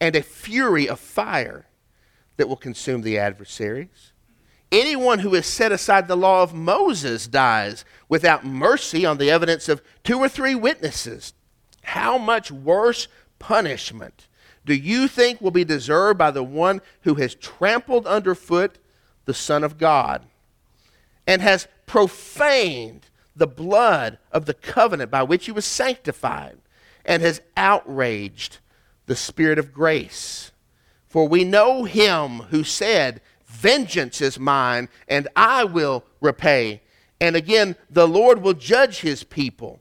and 0.00 0.14
a 0.14 0.22
fury 0.22 0.88
of 0.88 1.00
fire 1.00 1.67
that 2.38 2.48
will 2.48 2.56
consume 2.56 3.02
the 3.02 3.18
adversaries. 3.18 4.12
Anyone 4.72 5.18
who 5.18 5.34
has 5.34 5.46
set 5.46 5.72
aside 5.72 6.08
the 6.08 6.16
law 6.16 6.42
of 6.42 6.54
Moses 6.54 7.26
dies 7.26 7.84
without 8.08 8.46
mercy 8.46 9.04
on 9.04 9.18
the 9.18 9.30
evidence 9.30 9.68
of 9.68 9.82
two 10.02 10.18
or 10.18 10.28
three 10.28 10.54
witnesses. 10.54 11.34
How 11.82 12.16
much 12.16 12.50
worse 12.50 13.08
punishment 13.38 14.28
do 14.64 14.74
you 14.74 15.08
think 15.08 15.40
will 15.40 15.50
be 15.50 15.64
deserved 15.64 16.18
by 16.18 16.30
the 16.30 16.42
one 16.42 16.80
who 17.02 17.14
has 17.14 17.34
trampled 17.34 18.06
underfoot 18.06 18.78
the 19.24 19.34
Son 19.34 19.64
of 19.64 19.78
God 19.78 20.24
and 21.26 21.40
has 21.40 21.68
profaned 21.86 23.06
the 23.34 23.46
blood 23.46 24.18
of 24.32 24.46
the 24.46 24.54
covenant 24.54 25.10
by 25.10 25.22
which 25.22 25.46
he 25.46 25.52
was 25.52 25.64
sanctified 25.64 26.58
and 27.04 27.22
has 27.22 27.40
outraged 27.56 28.58
the 29.06 29.16
Spirit 29.16 29.58
of 29.58 29.72
grace. 29.72 30.52
For 31.08 31.26
we 31.26 31.44
know 31.44 31.84
him 31.84 32.40
who 32.50 32.64
said, 32.64 33.20
Vengeance 33.46 34.20
is 34.20 34.38
mine, 34.38 34.88
and 35.08 35.26
I 35.34 35.64
will 35.64 36.04
repay. 36.20 36.82
And 37.20 37.34
again, 37.34 37.76
the 37.90 38.06
Lord 38.06 38.42
will 38.42 38.52
judge 38.52 39.00
his 39.00 39.24
people. 39.24 39.80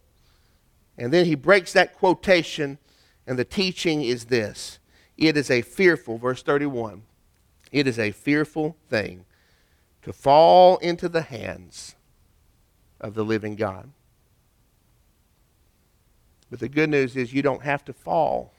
And 0.97 1.13
then 1.13 1.25
he 1.25 1.35
breaks 1.35 1.73
that 1.73 1.95
quotation, 1.95 2.79
and 3.27 3.37
the 3.37 3.45
teaching 3.45 4.01
is 4.01 4.25
this 4.25 4.79
it 5.17 5.35
is 5.35 5.51
a 5.51 5.61
fearful, 5.61 6.17
verse 6.17 6.41
31, 6.43 7.03
it 7.71 7.87
is 7.87 7.99
a 7.99 8.11
fearful 8.11 8.77
thing 8.89 9.25
to 10.03 10.13
fall 10.13 10.77
into 10.77 11.09
the 11.09 11.23
hands 11.23 11.95
of 13.01 13.13
the 13.13 13.25
living 13.25 13.55
God. 13.55 13.89
But 16.49 16.59
the 16.59 16.69
good 16.69 16.89
news 16.89 17.17
is 17.17 17.33
you 17.33 17.41
don't 17.41 17.63
have 17.63 17.83
to 17.85 17.93
fall 17.93 18.53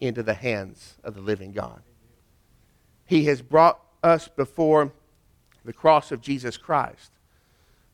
into 0.00 0.22
the 0.22 0.34
hands 0.34 0.96
of 1.02 1.14
the 1.14 1.20
living 1.20 1.52
God. 1.52 1.82
He 3.06 3.24
has 3.26 3.42
brought 3.42 3.80
us 4.02 4.28
before 4.28 4.92
the 5.64 5.72
cross 5.72 6.12
of 6.12 6.20
Jesus 6.20 6.56
Christ 6.56 7.10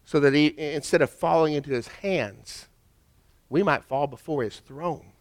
so 0.05 0.19
that 0.21 0.35
he, 0.35 0.55
instead 0.59 1.03
of 1.03 1.11
falling 1.11 1.55
into 1.55 1.71
his 1.71 1.89
hands, 1.89 2.69
we 3.49 3.63
might 3.63 3.85
fall 3.85 4.07
before 4.07 4.43
his 4.43 4.59
throne. 4.59 5.13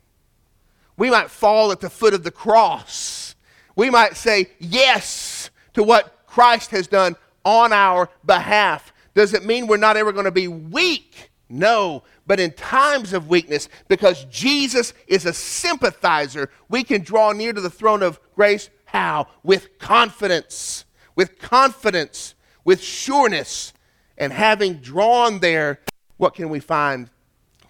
We 0.97 1.09
might 1.09 1.29
fall 1.29 1.71
at 1.71 1.79
the 1.79 1.89
foot 1.89 2.13
of 2.13 2.23
the 2.23 2.31
cross. 2.31 3.35
We 3.75 3.89
might 3.89 4.17
say 4.17 4.49
yes 4.59 5.49
to 5.73 5.83
what 5.83 6.25
Christ 6.27 6.71
has 6.71 6.87
done 6.87 7.15
on 7.45 7.71
our 7.71 8.09
behalf. 8.25 8.93
Does 9.13 9.33
it 9.33 9.45
mean 9.45 9.67
we're 9.67 9.77
not 9.77 9.97
ever 9.97 10.11
going 10.11 10.25
to 10.25 10.31
be 10.31 10.47
weak? 10.47 11.29
No, 11.49 12.03
but 12.27 12.39
in 12.39 12.51
times 12.51 13.11
of 13.11 13.27
weakness, 13.27 13.69
because 13.87 14.25
Jesus 14.25 14.93
is 15.07 15.25
a 15.25 15.33
sympathizer, 15.33 16.51
we 16.69 16.83
can 16.83 17.01
draw 17.01 17.31
near 17.31 17.53
to 17.53 17.59
the 17.59 17.71
throne 17.71 18.03
of 18.03 18.19
grace. 18.35 18.69
How? 18.85 19.27
With 19.41 19.79
confidence. 19.79 20.85
With 21.15 21.39
confidence, 21.39 22.35
with 22.63 22.83
sureness. 22.83 23.73
And 24.15 24.31
having 24.31 24.75
drawn 24.75 25.39
there, 25.39 25.79
what 26.17 26.35
can 26.35 26.49
we 26.49 26.59
find 26.59 27.09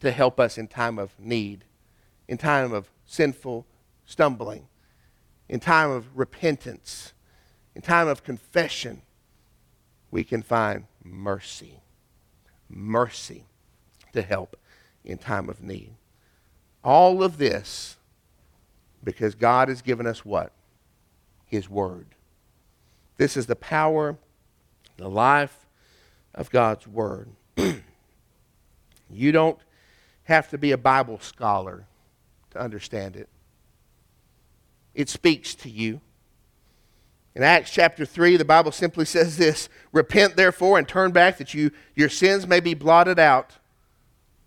to 0.01 0.11
help 0.11 0.41
us 0.41 0.57
in 0.57 0.67
time 0.67 0.99
of 0.99 1.17
need, 1.17 1.63
in 2.27 2.37
time 2.37 2.73
of 2.73 2.91
sinful 3.05 3.65
stumbling, 4.05 4.67
in 5.47 5.61
time 5.61 5.89
of 5.89 6.17
repentance, 6.17 7.13
in 7.73 7.81
time 7.81 8.09
of 8.09 8.25
confession? 8.25 9.03
We 10.11 10.25
can 10.25 10.41
find 10.41 10.85
mercy. 11.01 11.79
Mercy 12.67 13.45
to 14.19 14.27
help 14.27 14.57
in 15.03 15.17
time 15.17 15.49
of 15.49 15.63
need. 15.63 15.91
All 16.83 17.23
of 17.23 17.37
this 17.37 17.97
because 19.03 19.35
God 19.35 19.69
has 19.69 19.81
given 19.81 20.05
us 20.05 20.25
what? 20.25 20.51
His 21.45 21.69
Word. 21.69 22.07
This 23.17 23.37
is 23.37 23.47
the 23.47 23.55
power, 23.55 24.17
the 24.97 25.09
life, 25.09 25.65
of 26.33 26.49
God's 26.49 26.87
Word. 26.87 27.29
you 29.09 29.31
don't 29.31 29.57
have 30.23 30.49
to 30.49 30.57
be 30.57 30.71
a 30.71 30.77
Bible 30.77 31.19
scholar 31.19 31.85
to 32.51 32.59
understand 32.59 33.15
it, 33.15 33.29
it 34.93 35.09
speaks 35.09 35.55
to 35.55 35.69
you. 35.69 36.01
In 37.35 37.43
Acts 37.43 37.71
chapter 37.71 38.05
3, 38.05 38.37
the 38.37 38.43
Bible 38.43 38.71
simply 38.71 39.05
says 39.05 39.37
this 39.37 39.69
Repent 39.93 40.35
therefore 40.35 40.77
and 40.77 40.87
turn 40.87 41.11
back 41.11 41.37
that 41.37 41.53
you, 41.53 41.71
your 41.95 42.09
sins 42.09 42.47
may 42.47 42.59
be 42.59 42.73
blotted 42.73 43.19
out. 43.19 43.58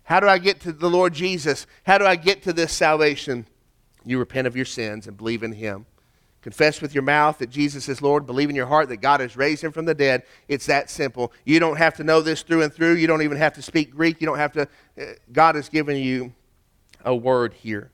How 0.03 0.19
do 0.19 0.27
I 0.27 0.37
get 0.37 0.59
to 0.61 0.71
the 0.71 0.89
Lord 0.89 1.13
Jesus? 1.13 1.65
How 1.83 1.97
do 1.97 2.05
I 2.05 2.15
get 2.15 2.43
to 2.43 2.53
this 2.53 2.73
salvation? 2.73 3.45
You 4.05 4.19
repent 4.19 4.47
of 4.47 4.55
your 4.55 4.65
sins 4.65 5.07
and 5.07 5.17
believe 5.17 5.43
in 5.43 5.53
Him. 5.53 5.85
Confess 6.43 6.81
with 6.81 6.93
your 6.93 7.03
mouth 7.03 7.37
that 7.37 7.49
Jesus 7.49 7.87
is 7.87 8.01
Lord. 8.01 8.25
Believe 8.25 8.49
in 8.49 8.55
your 8.55 8.65
heart 8.65 8.89
that 8.89 8.97
God 8.97 9.21
has 9.21 9.37
raised 9.37 9.63
him 9.63 9.71
from 9.71 9.85
the 9.85 9.95
dead. 9.95 10.23
It's 10.49 10.65
that 10.65 10.89
simple. 10.89 11.31
You 11.45 11.57
don't 11.57 11.77
have 11.77 11.95
to 11.95 12.03
know 12.03 12.21
this 12.21 12.41
through 12.41 12.63
and 12.63 12.73
through. 12.73 12.95
You 12.95 13.07
don't 13.07 13.21
even 13.21 13.37
have 13.37 13.53
to 13.53 13.61
speak 13.61 13.95
Greek. 13.95 14.19
You 14.19 14.27
don't 14.27 14.37
have 14.37 14.51
to. 14.51 14.67
Uh, 14.99 15.13
God 15.31 15.55
has 15.55 15.69
given 15.69 15.95
you 15.95 16.33
a 17.05 17.15
word 17.15 17.53
here. 17.53 17.91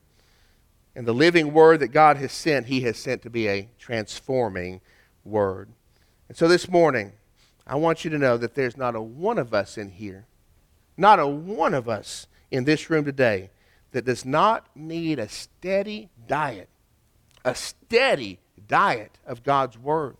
And 0.95 1.07
the 1.07 1.13
living 1.13 1.53
word 1.53 1.79
that 1.81 1.89
God 1.89 2.17
has 2.17 2.31
sent, 2.31 2.65
he 2.65 2.81
has 2.81 2.97
sent 2.97 3.21
to 3.21 3.29
be 3.29 3.47
a 3.47 3.69
transforming 3.77 4.81
word. 5.23 5.69
And 6.27 6.35
so 6.35 6.47
this 6.47 6.67
morning, 6.67 7.13
I 7.67 7.75
want 7.75 8.03
you 8.03 8.09
to 8.09 8.17
know 8.17 8.35
that 8.37 8.55
there's 8.55 8.77
not 8.77 8.95
a 8.95 9.01
one 9.01 9.37
of 9.37 9.53
us 9.53 9.77
in 9.77 9.89
here, 9.91 10.25
not 10.99 11.19
a 11.19 11.27
one 11.27 11.73
of 11.73 11.89
us 11.89 12.27
in 12.51 12.65
this 12.65 12.89
room 12.89 13.05
today 13.05 13.49
that 13.91 14.05
does 14.05 14.25
not 14.25 14.67
need 14.75 15.17
a 15.17 15.29
steady 15.29 16.09
diet 16.27 16.69
a 17.45 17.55
steady 17.55 18.39
diet 18.67 19.17
of 19.25 19.43
God's 19.43 19.77
Word. 19.77 20.17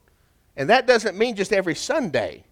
And 0.55 0.69
that 0.69 0.87
doesn't 0.87 1.17
mean 1.17 1.35
just 1.35 1.53
every 1.53 1.75
Sunday. 1.75 2.43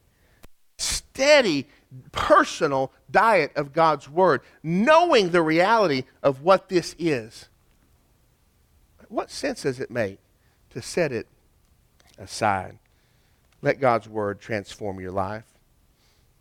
Steady, 0.77 1.67
personal 2.11 2.91
diet 3.09 3.51
of 3.55 3.73
God's 3.73 4.09
Word, 4.09 4.41
knowing 4.61 5.31
the 5.31 5.41
reality 5.41 6.03
of 6.21 6.41
what 6.41 6.69
this 6.69 6.95
is. 6.99 7.49
What 9.09 9.31
sense 9.31 9.63
does 9.63 9.79
it 9.79 9.89
make 9.89 10.19
to 10.71 10.81
set 10.81 11.11
it 11.11 11.27
aside? 12.17 12.77
Let 13.61 13.79
God's 13.79 14.07
Word 14.07 14.39
transform 14.39 14.99
your 14.99 15.11
life. 15.11 15.45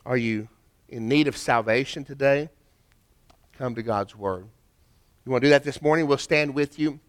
Are 0.05 0.17
you 0.17 0.49
in 0.89 1.09
need 1.09 1.29
of 1.29 1.37
salvation 1.37 2.05
today? 2.05 2.49
Come 3.59 3.75
to 3.75 3.83
God's 3.83 4.15
Word. 4.15 4.47
You 5.25 5.33
want 5.33 5.43
to 5.43 5.47
do 5.47 5.51
that 5.51 5.65
this 5.65 5.83
morning? 5.83 6.07
We'll 6.07 6.19
stand 6.19 6.55
with 6.55 6.79
you. 6.79 7.01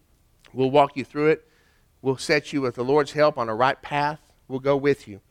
We'll 0.53 0.71
walk 0.71 0.95
you 0.95 1.03
through 1.03 1.27
it. 1.27 1.47
We'll 2.01 2.17
set 2.17 2.53
you 2.53 2.61
with 2.61 2.75
the 2.75 2.83
Lord's 2.83 3.11
help 3.11 3.37
on 3.37 3.49
a 3.49 3.55
right 3.55 3.81
path. 3.81 4.19
We'll 4.47 4.59
go 4.59 4.77
with 4.77 5.07
you. 5.07 5.21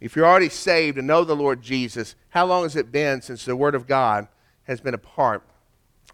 If 0.00 0.16
you're 0.16 0.26
already 0.26 0.48
saved 0.48 0.98
and 0.98 1.06
know 1.06 1.24
the 1.24 1.36
Lord 1.36 1.62
Jesus, 1.62 2.14
how 2.30 2.46
long 2.46 2.62
has 2.64 2.76
it 2.76 2.92
been 2.92 3.22
since 3.22 3.44
the 3.44 3.56
Word 3.56 3.74
of 3.74 3.86
God 3.86 4.28
has 4.64 4.80
been 4.80 4.94
a 4.94 4.98
part 4.98 5.42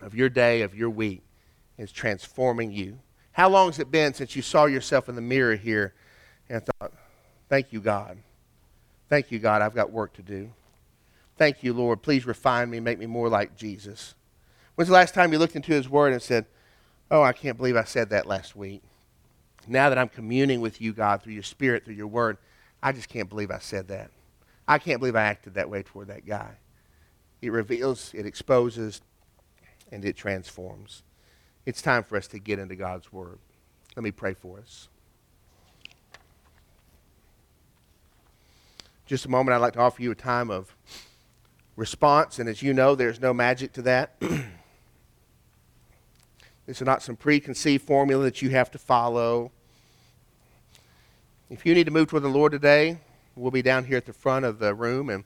of 0.01 0.15
your 0.15 0.29
day, 0.29 0.63
of 0.63 0.75
your 0.75 0.91
week, 0.91 1.23
is 1.77 1.93
transforming 1.93 2.73
you? 2.73 2.99
How 3.33 3.49
long 3.49 3.69
has 3.69 3.79
it 3.79 3.91
been 3.91 4.15
since 4.15 4.35
you 4.35 4.43
saw 4.43 4.65
yourself 4.65 5.09
in 5.09 5.15
the 5.15 5.21
mirror 5.21 5.57
here 5.57 5.95
and 6.49 6.65
thought, 6.65 6.93
Thank 7.51 7.73
you, 7.73 7.81
God. 7.81 8.17
Thank 9.09 9.33
you, 9.33 9.41
God. 9.41 9.61
I've 9.61 9.75
got 9.75 9.91
work 9.91 10.13
to 10.15 10.23
do. 10.23 10.53
Thank 11.41 11.63
you, 11.63 11.73
Lord. 11.73 12.03
Please 12.03 12.27
refine 12.27 12.69
me, 12.69 12.81
make 12.81 12.99
me 12.99 13.07
more 13.07 13.31
like 13.31 13.57
Jesus. 13.57 14.15
When's 14.75 14.89
the 14.89 14.95
last 14.95 15.15
time 15.15 15.33
you 15.33 15.39
looked 15.39 15.57
into 15.57 15.73
His 15.73 15.89
Word 15.89 16.13
and 16.13 16.21
said, 16.21 16.45
Oh, 17.11 17.23
I 17.23 17.33
can't 17.33 17.57
believe 17.57 17.79
I 17.79 17.85
said 17.85 18.11
that 18.11 18.27
last 18.27 18.55
week. 18.55 18.83
Now 19.67 19.89
that 19.89 19.97
I'm 19.97 20.11
communing 20.11 20.61
with 20.61 20.83
you, 20.83 20.93
God, 20.93 21.23
through 21.23 21.33
your 21.33 21.43
spirit, 21.43 21.87
through 21.87 21.95
your 21.95 22.09
word, 22.09 22.37
I 22.83 22.93
just 22.93 23.09
can't 23.09 23.31
believe 23.31 23.51
I 23.51 23.59
said 23.59 23.89
that. 23.89 24.11
I 24.69 24.79
can't 24.79 25.01
believe 25.01 25.17
I 25.17 25.23
acted 25.23 25.55
that 25.55 25.71
way 25.71 25.83
toward 25.83 26.09
that 26.09 26.27
guy. 26.27 26.59
It 27.41 27.53
reveals, 27.53 28.13
it 28.13 28.27
exposes, 28.27 29.01
and 29.91 30.05
it 30.05 30.19
transforms. 30.19 31.03
It's 31.65 31.81
time 31.81 32.03
for 32.03 32.19
us 32.19 32.27
to 32.29 32.39
get 32.39 32.59
into 32.59 32.77
God's 32.77 33.15
word. 33.15 33.39
Let 33.97 34.03
me 34.03 34.11
pray 34.11 34.35
for 34.35 34.59
us. 34.59 34.89
Just 39.07 39.25
a 39.25 39.31
moment, 39.31 39.55
I'd 39.55 39.63
like 39.63 39.73
to 39.73 39.81
offer 39.81 40.03
you 40.03 40.11
a 40.11 40.15
time 40.15 40.51
of 40.51 40.77
response, 41.81 42.39
and 42.39 42.47
as 42.47 42.63
you 42.63 42.75
know, 42.75 42.95
there's 42.95 43.21
no 43.21 43.33
magic 43.33 43.73
to 43.73 43.83
that. 43.83 44.15
This 46.67 46.81
is 46.81 46.87
not 46.87 47.03
some 47.03 47.17
preconceived 47.17 47.85
formula 47.85 48.23
that 48.23 48.43
you 48.43 48.51
have 48.51 48.71
to 48.71 48.79
follow. 48.79 49.51
If 51.49 51.67
you 51.67 51.75
need 51.75 51.87
to 51.87 51.91
move 51.91 52.09
toward 52.09 52.23
the 52.23 52.29
Lord 52.29 52.53
today, 52.53 53.01
we'll 53.35 53.51
be 53.51 53.63
down 53.63 53.87
here 53.87 53.97
at 53.97 54.07
the 54.07 54.13
front 54.13 54.45
of 54.45 54.61
the 54.61 54.73
room, 54.73 55.11
and 55.11 55.25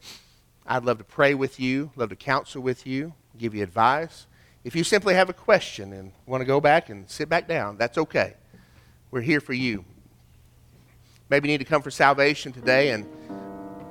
I'd 0.67 0.87
love 0.87 0.97
to 0.99 1.05
pray 1.05 1.35
with 1.35 1.61
you, 1.61 1.91
love 1.97 2.09
to 2.09 2.17
counsel 2.17 2.63
with 2.63 2.87
you, 2.87 3.13
give 3.37 3.55
you 3.55 3.63
advice. 3.63 4.27
If 4.63 4.75
you 4.75 4.85
simply 4.85 5.13
have 5.13 5.29
a 5.29 5.35
question 5.35 5.93
and 5.93 6.13
want 6.25 6.41
to 6.41 6.47
go 6.47 6.63
back 6.63 6.89
and 6.89 7.11
sit 7.11 7.29
back 7.29 7.47
down, 7.47 7.77
that's 7.77 7.99
okay. 7.99 8.33
We're 9.11 9.21
here 9.21 9.41
for 9.41 9.53
you. 9.53 9.85
Maybe 11.29 11.49
you 11.49 11.53
need 11.53 11.65
to 11.65 11.71
come 11.71 11.83
for 11.83 11.91
salvation 11.91 12.53
today 12.53 12.93
and 12.93 13.07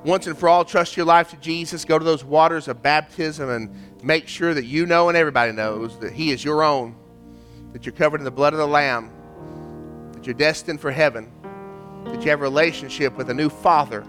once 0.03 0.27
and 0.27 0.37
for 0.37 0.49
all 0.49 0.65
trust 0.65 0.97
your 0.97 1.05
life 1.05 1.29
to 1.31 1.37
Jesus. 1.37 1.85
Go 1.85 1.97
to 1.97 2.05
those 2.05 2.23
waters 2.23 2.67
of 2.67 2.81
baptism 2.81 3.49
and 3.49 4.03
make 4.03 4.27
sure 4.27 4.53
that 4.53 4.65
you 4.65 4.85
know 4.85 5.09
and 5.09 5.17
everybody 5.17 5.51
knows 5.51 5.99
that 5.99 6.13
He 6.13 6.31
is 6.31 6.43
your 6.43 6.63
own 6.63 6.95
that 7.73 7.87
you're 7.87 7.93
covered 7.93 8.21
in 8.21 8.23
the 8.23 8.31
blood 8.31 8.53
of 8.53 8.59
the 8.59 8.67
Lamb, 8.67 9.11
that 10.13 10.25
you're 10.25 10.35
destined 10.35 10.79
for 10.79 10.91
heaven, 10.91 11.29
that 12.05 12.23
you 12.23 12.29
have 12.29 12.39
a 12.39 12.43
relationship 12.43 13.17
with 13.17 13.29
a 13.29 13.33
new 13.33 13.49
Father, 13.49 14.05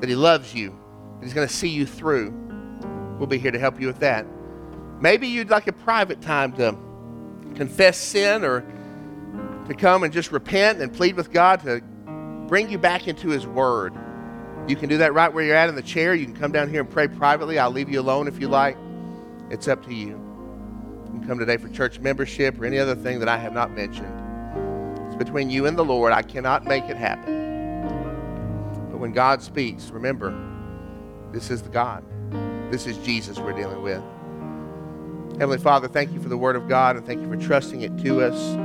that 0.00 0.08
He 0.08 0.16
loves 0.16 0.54
you, 0.54 0.70
that 1.18 1.26
He's 1.26 1.34
going 1.34 1.46
to 1.46 1.52
see 1.52 1.68
you 1.68 1.86
through. 1.86 2.30
We'll 3.18 3.26
be 3.26 3.38
here 3.38 3.50
to 3.50 3.58
help 3.58 3.78
you 3.78 3.86
with 3.86 4.00
that. 4.00 4.26
Maybe 4.98 5.28
you'd 5.28 5.50
like 5.50 5.66
a 5.66 5.72
private 5.72 6.22
time 6.22 6.52
to 6.54 6.76
confess 7.54 7.98
sin 7.98 8.44
or 8.44 8.64
to 9.68 9.74
come 9.74 10.02
and 10.02 10.12
just 10.12 10.32
repent 10.32 10.80
and 10.80 10.92
plead 10.92 11.14
with 11.14 11.30
God 11.30 11.62
to 11.64 11.82
bring 12.48 12.70
you 12.70 12.78
back 12.78 13.08
into 13.08 13.28
His 13.28 13.46
Word. 13.46 13.92
You 14.68 14.76
can 14.76 14.88
do 14.88 14.98
that 14.98 15.12
right 15.12 15.32
where 15.32 15.44
you're 15.44 15.56
at 15.56 15.68
in 15.68 15.74
the 15.74 15.82
chair. 15.82 16.14
You 16.14 16.24
can 16.24 16.36
come 16.36 16.52
down 16.52 16.70
here 16.70 16.80
and 16.80 16.88
pray 16.90 17.08
privately. 17.08 17.58
I'll 17.58 17.70
leave 17.70 17.88
you 17.88 18.00
alone 18.00 18.28
if 18.28 18.40
you 18.40 18.48
like. 18.48 18.76
It's 19.50 19.68
up 19.68 19.84
to 19.86 19.94
you 19.94 20.08
You 21.04 21.10
can 21.10 21.26
come 21.26 21.38
today 21.38 21.56
for 21.56 21.68
church 21.68 21.98
membership 21.98 22.58
or 22.60 22.64
any 22.64 22.78
other 22.78 22.94
thing 22.94 23.18
that 23.18 23.28
I 23.28 23.36
have 23.36 23.52
not 23.52 23.72
mentioned. 23.72 24.12
It's 25.06 25.16
between 25.16 25.50
you 25.50 25.66
and 25.66 25.76
the 25.76 25.84
Lord. 25.84 26.12
I 26.12 26.22
cannot 26.22 26.64
make 26.64 26.84
it 26.84 26.96
happen. 26.96 27.42
But 28.90 28.98
when 28.98 29.12
God 29.12 29.42
speaks, 29.42 29.90
remember, 29.90 30.32
this 31.32 31.50
is 31.50 31.62
the 31.62 31.68
God. 31.68 32.04
This 32.70 32.86
is 32.86 32.96
Jesus 32.98 33.38
we're 33.38 33.52
dealing 33.52 33.82
with. 33.82 34.02
Heavenly 35.38 35.58
Father, 35.58 35.88
thank 35.88 36.12
you 36.12 36.20
for 36.20 36.28
the 36.28 36.36
Word 36.38 36.56
of 36.56 36.68
God 36.68 36.96
and 36.96 37.04
thank 37.04 37.20
you 37.20 37.28
for 37.28 37.36
trusting 37.36 37.82
it 37.82 37.98
to 38.04 38.22
us. 38.22 38.56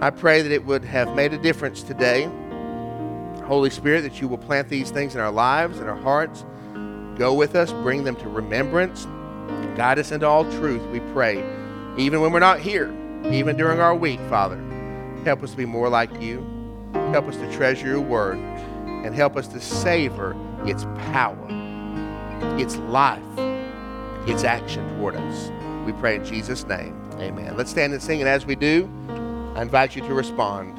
I 0.00 0.10
pray 0.10 0.42
that 0.42 0.50
it 0.50 0.64
would 0.64 0.84
have 0.84 1.14
made 1.14 1.32
a 1.32 1.38
difference 1.38 1.82
today. 1.82 2.28
Holy 3.44 3.70
Spirit, 3.70 4.02
that 4.02 4.20
you 4.20 4.28
will 4.28 4.38
plant 4.38 4.68
these 4.68 4.90
things 4.90 5.14
in 5.14 5.20
our 5.20 5.30
lives, 5.30 5.78
in 5.78 5.86
our 5.86 5.96
hearts. 5.96 6.44
Go 7.16 7.34
with 7.34 7.54
us, 7.54 7.72
bring 7.72 8.04
them 8.04 8.16
to 8.16 8.28
remembrance. 8.28 9.06
Guide 9.76 9.98
us 9.98 10.12
into 10.12 10.26
all 10.26 10.44
truth, 10.58 10.82
we 10.90 11.00
pray. 11.12 11.38
Even 11.96 12.20
when 12.20 12.32
we're 12.32 12.38
not 12.40 12.60
here, 12.60 12.92
even 13.30 13.56
during 13.56 13.80
our 13.80 13.94
week, 13.94 14.20
Father, 14.28 14.56
help 15.24 15.42
us 15.42 15.52
to 15.52 15.56
be 15.56 15.64
more 15.64 15.88
like 15.88 16.20
you. 16.20 16.44
Help 17.12 17.26
us 17.28 17.36
to 17.36 17.52
treasure 17.52 17.86
your 17.86 18.00
word 18.00 18.36
and 18.36 19.14
help 19.14 19.36
us 19.36 19.48
to 19.48 19.60
savor 19.60 20.36
its 20.64 20.84
power, 21.12 21.46
its 22.58 22.76
life, 22.76 23.22
its 24.26 24.44
action 24.44 24.88
toward 24.96 25.16
us. 25.16 25.50
We 25.86 25.92
pray 25.92 26.16
in 26.16 26.24
Jesus' 26.24 26.66
name. 26.66 27.00
Amen. 27.14 27.56
Let's 27.56 27.70
stand 27.70 27.92
and 27.92 28.02
sing, 28.02 28.20
and 28.20 28.28
as 28.28 28.46
we 28.46 28.54
do, 28.54 28.88
I 29.54 29.62
invite 29.62 29.94
you 29.94 30.02
to 30.02 30.14
respond. 30.14 30.76